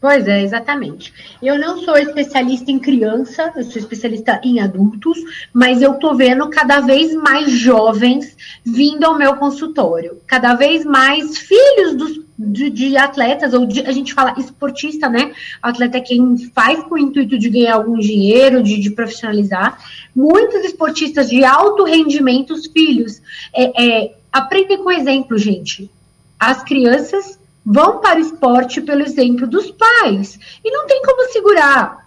Pois 0.00 0.26
é, 0.26 0.42
exatamente. 0.42 1.12
Eu 1.40 1.58
não 1.58 1.80
sou 1.82 1.96
especialista 1.96 2.72
em 2.72 2.78
criança, 2.78 3.52
eu 3.54 3.62
sou 3.62 3.78
especialista 3.78 4.40
em 4.42 4.58
adultos, 4.58 5.16
mas 5.52 5.80
eu 5.82 5.94
tô 5.94 6.14
vendo 6.14 6.48
cada 6.48 6.80
vez 6.80 7.14
mais 7.14 7.52
jovens 7.52 8.34
vindo 8.64 9.04
ao 9.04 9.16
meu 9.16 9.36
consultório, 9.36 10.16
cada 10.26 10.54
vez 10.54 10.84
mais 10.84 11.38
filhos 11.38 11.94
dos, 11.94 12.20
de, 12.36 12.70
de 12.70 12.96
atletas, 12.96 13.54
ou 13.54 13.64
de, 13.64 13.80
a 13.82 13.92
gente 13.92 14.12
fala 14.12 14.34
esportista, 14.36 15.08
né? 15.08 15.32
Atleta 15.62 15.98
é 15.98 16.00
quem 16.00 16.36
faz 16.52 16.82
com 16.82 16.96
o 16.96 16.98
intuito 16.98 17.38
de 17.38 17.48
ganhar 17.48 17.74
algum 17.74 17.96
dinheiro, 17.96 18.60
de, 18.60 18.80
de 18.80 18.90
profissionalizar. 18.90 19.78
Muitos 20.14 20.64
esportistas 20.64 21.28
de 21.28 21.44
alto 21.44 21.84
rendimento, 21.84 22.52
os 22.52 22.66
filhos, 22.66 23.20
é, 23.54 23.82
é, 23.82 24.14
aprendem 24.30 24.78
com 24.78 24.90
exemplo, 24.90 25.38
gente. 25.38 25.90
As 26.38 26.62
crianças 26.62 27.38
vão 27.64 28.00
para 28.00 28.18
o 28.18 28.22
esporte 28.22 28.80
pelo 28.80 29.02
exemplo 29.02 29.46
dos 29.46 29.70
pais. 29.70 30.38
E 30.64 30.70
não 30.70 30.86
tem 30.86 31.02
como 31.02 31.30
segurar. 31.30 32.02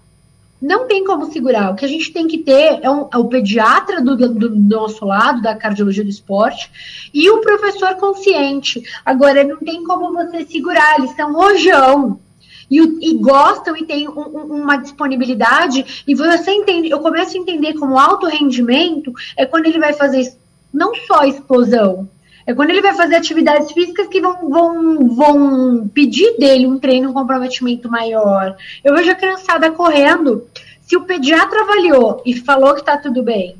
Não 0.61 0.87
tem 0.87 1.03
como 1.03 1.31
segurar. 1.31 1.71
O 1.71 1.75
que 1.75 1.85
a 1.85 1.87
gente 1.87 2.11
tem 2.11 2.27
que 2.27 2.39
ter 2.39 2.79
é, 2.81 2.89
um, 2.89 3.07
é 3.13 3.17
o 3.17 3.27
pediatra 3.27 4.01
do, 4.01 4.15
do, 4.15 4.29
do, 4.33 4.55
nosso 4.55 5.05
lado, 5.05 5.41
da 5.41 5.55
cardiologia 5.55 6.03
do 6.03 6.09
esporte, 6.09 7.09
e 7.13 7.29
o 7.29 7.41
professor 7.41 7.95
consciente. 7.95 8.81
Agora, 9.05 9.43
não 9.43 9.57
tem 9.57 9.83
como 9.83 10.13
você 10.13 10.45
segurar, 10.45 10.97
eles 10.97 11.15
são 11.15 11.33
rojão. 11.33 12.19
E, 12.69 12.79
e, 12.79 13.13
gostam 13.15 13.75
e 13.77 13.85
têm 13.85 14.07
um, 14.07 14.19
um, 14.19 14.61
uma 14.61 14.77
disponibilidade, 14.77 16.03
e 16.07 16.15
você 16.15 16.51
entende, 16.51 16.89
eu 16.89 16.99
começo 16.99 17.37
a 17.37 17.39
entender 17.39 17.73
como 17.73 17.99
alto 17.99 18.27
rendimento 18.27 19.13
é 19.37 19.45
quando 19.45 19.67
ele 19.67 19.79
vai 19.79 19.93
fazer 19.93 20.33
não 20.73 20.93
só 20.95 21.23
explosão, 21.23 22.09
é 22.45 22.53
quando 22.53 22.69
ele 22.69 22.81
vai 22.81 22.93
fazer 22.93 23.15
atividades 23.15 23.71
físicas 23.71 24.07
que 24.07 24.21
vão, 24.21 24.49
vão, 24.49 25.07
vão 25.07 25.87
pedir 25.87 26.37
dele 26.37 26.67
um 26.67 26.77
treino, 26.77 27.09
um 27.09 27.13
comprometimento 27.13 27.89
maior. 27.89 28.55
Eu 28.83 28.93
vejo 28.93 29.11
a 29.11 29.15
criançada 29.15 29.71
correndo. 29.71 30.45
Se 30.81 30.95
o 30.95 31.01
pediatra 31.01 31.61
avaliou 31.61 32.21
e 32.23 32.35
falou 32.35 32.75
que 32.75 32.81
está 32.81 32.97
tudo 32.97 33.23
bem, 33.23 33.55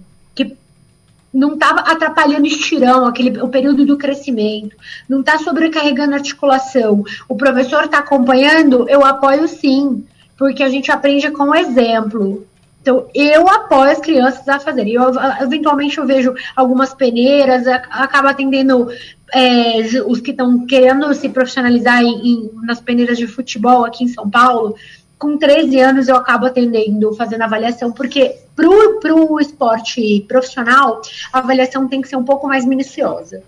não 1.36 1.56
estava 1.56 1.82
atrapalhando 1.82 2.48
estirão, 2.48 3.06
aquele, 3.06 3.42
o 3.42 3.50
período 3.50 3.86
do 3.86 3.98
crescimento, 3.98 4.76
não 5.08 5.20
está 5.20 5.38
sobrecarregando 5.38 6.14
a 6.14 6.18
articulação, 6.18 7.04
o 7.28 7.36
professor 7.36 7.84
está 7.84 7.98
acompanhando, 7.98 8.90
eu 8.90 9.04
apoio 9.04 9.46
sim, 9.46 10.06
porque 10.38 10.64
a 10.64 10.70
gente 10.70 10.90
aprende 10.90 11.30
com 11.32 11.50
o 11.50 11.56
exemplo. 11.56 12.48
Então, 12.82 13.08
eu 13.14 13.50
apoio 13.50 13.92
as 13.92 14.00
crianças 14.00 14.48
a 14.48 14.60
fazerem. 14.60 14.94
Eu, 14.94 15.12
eventualmente, 15.42 15.98
eu 15.98 16.06
vejo 16.06 16.36
algumas 16.56 16.94
peneiras, 16.94 17.68
acaba 17.68 18.30
atendendo 18.30 18.88
é, 19.34 19.80
os 20.06 20.22
que 20.22 20.32
estão 20.32 20.66
querendo 20.68 21.12
se 21.16 21.28
profissionalizar 21.28 22.02
em, 22.04 22.28
em, 22.28 22.52
nas 22.64 22.80
peneiras 22.80 23.18
de 23.18 23.26
futebol 23.26 23.84
aqui 23.86 24.04
em 24.04 24.08
São 24.08 24.30
Paulo. 24.30 24.76
Com 25.18 25.38
13 25.38 25.80
anos, 25.80 26.08
eu 26.08 26.16
acabo 26.16 26.46
atendendo, 26.46 27.14
fazendo 27.14 27.42
avaliação, 27.42 27.92
porque 27.92 28.36
para 28.56 29.14
o 29.16 29.40
esporte 29.40 30.26
profissional, 30.28 31.02
a 31.32 31.40
avaliação 31.40 31.88
tem 31.88 32.02
que 32.02 32.08
ser 32.08 32.18
um 32.18 32.26
pouco 32.26 32.48
mais 32.48 32.66
minuciosa. 32.66 33.44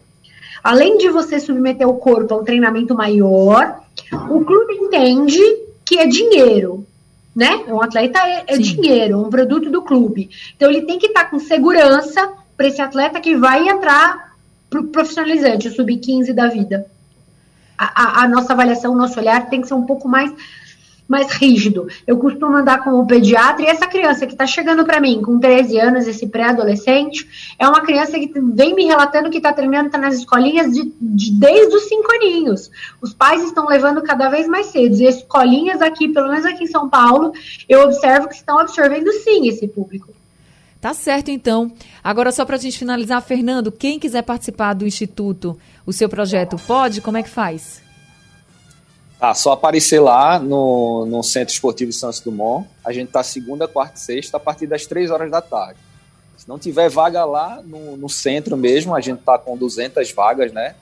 Além 0.64 0.98
de 0.98 1.10
você 1.10 1.40
submeter 1.40 1.88
o 1.88 1.96
corpo 1.96 2.34
a 2.34 2.38
um 2.38 2.44
treinamento 2.44 2.96
maior, 2.96 3.82
o 4.30 4.44
clube 4.44 4.74
entende 4.74 5.42
que 5.86 5.98
é 6.00 6.08
dinheiro 6.08 6.86
né? 7.38 7.64
Um 7.68 7.80
atleta 7.80 8.18
é, 8.28 8.46
é 8.48 8.58
dinheiro, 8.58 9.24
um 9.24 9.30
produto 9.30 9.70
do 9.70 9.84
clube. 9.84 10.32
Então 10.56 10.72
ele 10.72 10.82
tem 10.82 10.98
que 10.98 11.06
estar 11.06 11.26
tá 11.26 11.30
com 11.30 11.38
segurança 11.38 12.34
para 12.58 12.66
esse 12.66 12.82
atleta 12.82 13.22
que 13.22 13.38
vai 13.38 13.70
entrar 13.70 14.36
pro 14.68 14.86
profissionalizante, 14.86 15.68
o 15.68 15.72
sub-15 15.72 16.34
da 16.34 16.48
vida. 16.48 16.88
A, 17.78 18.22
a, 18.22 18.24
a, 18.24 18.28
nossa 18.28 18.54
avaliação, 18.54 18.92
o 18.92 18.98
nosso 18.98 19.20
olhar 19.20 19.52
tem 19.52 19.62
que 19.62 19.68
ser 19.68 19.76
um 19.76 19.86
pouco 19.86 20.08
mais 20.08 20.34
mais 21.08 21.32
rígido. 21.32 21.88
Eu 22.06 22.17
costumo 22.17 22.56
andar 22.56 22.84
com 22.84 22.91
o 23.00 23.08
pediatra 23.08 23.63
e 23.63 23.67
essa 23.67 23.88
criança 23.88 24.26
que 24.26 24.34
está 24.34 24.46
chegando 24.46 24.84
para 24.86 25.00
mim 25.00 25.22
com 25.22 25.39
13 25.39 25.80
anos, 25.80 26.08
esse 26.08 26.28
pré-adolescente, 26.28 27.56
é 27.58 27.67
uma 27.67 27.82
criança 27.82 28.20
que 28.20 28.32
vem 28.54 28.76
me 28.76 28.86
relatando 28.86 29.30
que 29.30 29.38
está 29.38 29.54
treinando, 29.54 29.88
está 29.88 29.98
nas 29.98 30.15
escolinhas 30.15 30.72
de, 30.72 30.91
de, 31.00 31.32
desde 31.32 31.76
os 31.76 31.84
cinco 31.84 32.12
aninhos. 32.12 32.70
Os 33.02 33.13
pais 33.13 33.43
estão 33.43 33.67
levando 33.67 34.02
cada 34.02 34.30
vez 34.30 34.48
mais 34.48 34.67
cedo. 34.67 34.96
E 34.96 35.06
escolinhas 35.06 35.82
aqui, 35.82 36.10
pelo 36.10 36.30
menos 36.30 36.46
aqui 36.46 36.65
em 36.65 36.67
São 36.67 36.89
Paulo, 36.89 37.32
eu 37.70 37.84
observo 37.84 38.28
que 38.28 38.36
estão 38.36 38.60
absorvendo 38.60 39.12
sim 39.13 39.48
esse 39.48 39.67
público. 39.67 40.13
Tá 40.80 40.93
certo, 40.93 41.32
então. 41.32 41.72
Agora, 42.04 42.32
só 42.32 42.46
para 42.46 42.56
a 42.56 42.60
gente 42.60 42.78
finalizar, 42.78 43.22
Fernando, 43.22 43.72
quem 43.72 43.98
quiser 43.98 44.22
participar 44.22 44.74
do 44.74 44.86
Instituto, 44.86 45.58
o 45.86 45.91
seu 45.91 46.08
projeto 46.08 46.56
pode? 46.67 47.02
Como 47.02 47.17
é 47.17 47.24
que 47.24 47.30
faz? 47.30 47.82
Ah, 49.20 49.34
só 49.34 49.54
aparecer 49.54 50.00
lá 50.00 50.38
no, 50.38 51.06
no 51.08 51.24
Centro 51.24 51.54
Esportivo 51.54 51.92
Santos 51.92 52.20
Dumont. 52.20 52.68
A 52.86 52.94
gente 52.94 53.12
tá 53.12 53.24
segunda, 53.24 53.68
quarta 53.68 53.98
e 53.98 54.00
sexta 54.00 54.38
a 54.38 54.40
partir 54.40 54.68
das 54.68 54.86
três 54.86 55.10
horas 55.10 55.32
da 55.32 55.42
tarde. 55.42 55.80
Se 56.38 56.48
não 56.48 56.60
tiver 56.60 56.88
vaga 56.90 57.26
lá 57.26 57.62
no, 57.64 57.98
no 57.98 58.08
centro 58.08 58.56
mesmo, 58.56 58.96
a 58.96 59.02
gente 59.02 59.22
tá 59.24 59.38
com 59.40 59.58
200 59.58 60.12
vagas, 60.12 60.54
né? 60.54 60.76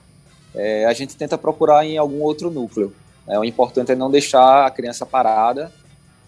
É, 0.54 0.84
a 0.84 0.92
gente 0.92 1.16
tenta 1.16 1.38
procurar 1.38 1.84
em 1.86 1.96
algum 1.96 2.22
outro 2.22 2.50
núcleo. 2.50 2.92
É, 3.26 3.38
o 3.38 3.44
importante 3.44 3.92
é 3.92 3.96
não 3.96 4.10
deixar 4.10 4.66
a 4.66 4.70
criança 4.70 5.06
parada, 5.06 5.72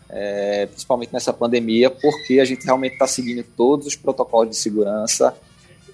é, 0.09 0.67
principalmente 0.67 1.13
nessa 1.13 1.33
pandemia, 1.33 1.91
porque 1.91 2.41
a 2.41 2.45
gente 2.45 2.65
realmente 2.65 2.95
está 2.95 3.07
seguindo 3.07 3.45
todos 3.57 3.87
os 3.87 3.95
protocolos 3.95 4.51
de 4.51 4.57
segurança, 4.57 5.35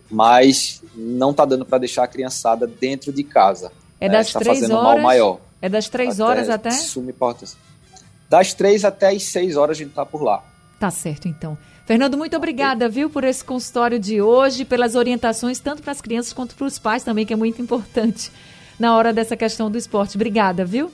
mas 0.09 0.81
não 0.95 1.33
está 1.33 1.45
dando 1.45 1.67
para 1.67 1.79
deixar 1.79 2.05
a 2.05 2.09
criançada 2.09 2.67
dentro 2.69 3.13
de 3.13 3.25
casa. 3.25 3.73
É 4.01 4.09
das 4.09 4.33
tá 4.33 4.39
três 4.39 4.61
fazendo 4.61 4.77
horas. 4.77 4.85
mal 4.85 4.99
maior. 5.01 5.41
É 5.61 5.69
das 5.69 5.89
três 5.89 6.21
até 6.21 6.31
horas 6.31 6.49
até? 6.51 6.71
Sume 6.71 7.13
portas. 7.13 7.57
Das 8.29 8.53
três 8.53 8.85
até 8.85 9.11
as 9.11 9.23
seis 9.25 9.57
horas 9.57 9.77
a 9.77 9.83
gente 9.83 9.93
tá 9.93 10.05
por 10.05 10.23
lá. 10.23 10.43
Tá 10.79 10.91
certo, 10.91 11.29
então. 11.29 11.57
Fernando, 11.87 12.17
muito 12.17 12.37
obrigada, 12.37 12.89
viu, 12.89 13.11
por 13.11 13.25
esse 13.25 13.45
consultório 13.45 13.99
de 13.99 14.21
hoje, 14.21 14.65
pelas 14.65 14.95
orientações, 14.95 15.59
tanto 15.59 15.83
para 15.83 15.93
as 15.93 16.01
crianças 16.01 16.33
quanto 16.33 16.55
para 16.55 16.67
os 16.67 16.79
pais 16.79 17.05
também, 17.05 17.27
que 17.27 17.33
é 17.33 17.37
muito 17.37 17.61
importante 17.61 18.33
na 18.79 18.97
hora 18.97 19.13
dessa 19.13 19.37
questão 19.37 19.71
do 19.71 19.79
esporte. 19.79 20.17
Obrigada, 20.17 20.65
viu? 20.65 20.91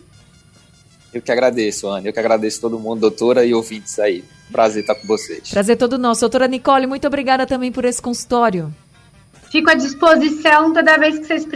Eu 1.13 1.23
que 1.23 1.33
agradeço, 1.33 1.89
Ana. 1.89 2.09
Eu 2.09 2.13
que 2.13 2.21
agradeço 2.21 2.61
todo 2.61 2.79
mundo, 2.79 3.01
doutora 3.01 3.45
e 3.45 3.55
ouvintes 3.55 3.99
aí. 3.99 4.25
Prazer 4.51 4.83
estar 4.83 4.95
com 4.95 5.07
vocês. 5.07 5.51
Prazer 5.51 5.77
todo 5.77 5.99
nosso. 5.99 6.21
Doutora 6.21 6.47
Nicole, 6.47 6.87
muito 6.87 7.07
obrigada 7.07 7.47
também 7.47 7.73
por 7.73 7.85
esse 7.85 8.01
consultório. 8.01 8.73
Fico 9.51 9.71
à 9.71 9.75
disposição 9.75 10.73
toda 10.73 10.99
vez 10.99 11.19
que 11.19 11.25
vocês 11.25 11.47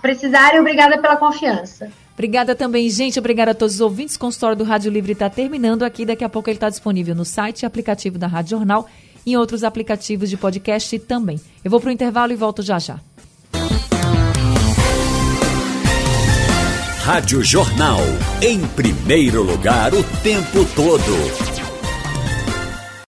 precisarem. 0.00 0.60
Obrigada 0.60 0.98
pela 0.98 1.16
confiança. 1.16 1.90
Obrigada 2.14 2.54
também, 2.54 2.88
gente. 2.88 3.18
Obrigada 3.18 3.50
a 3.50 3.54
todos 3.54 3.74
os 3.74 3.80
ouvintes. 3.80 4.16
O 4.16 4.18
consultório 4.18 4.56
do 4.56 4.64
Rádio 4.64 4.90
Livre 4.90 5.12
está 5.12 5.28
terminando 5.28 5.82
aqui. 5.82 6.06
Daqui 6.06 6.24
a 6.24 6.28
pouco 6.28 6.48
ele 6.48 6.56
está 6.56 6.70
disponível 6.70 7.14
no 7.14 7.24
site 7.24 7.62
e 7.62 7.66
aplicativo 7.66 8.18
da 8.18 8.26
Rádio 8.26 8.50
Jornal 8.50 8.88
e 9.26 9.32
em 9.32 9.36
outros 9.36 9.64
aplicativos 9.64 10.30
de 10.30 10.36
podcast 10.36 10.98
também. 11.00 11.40
Eu 11.64 11.70
vou 11.70 11.80
para 11.80 11.88
o 11.88 11.92
intervalo 11.92 12.32
e 12.32 12.36
volto 12.36 12.62
já 12.62 12.78
já. 12.78 13.00
Rádio 17.04 17.42
Jornal. 17.42 18.00
Em 18.40 18.60
primeiro 18.68 19.42
lugar, 19.42 19.92
o 19.92 20.02
tempo 20.22 20.64
todo. 20.74 21.53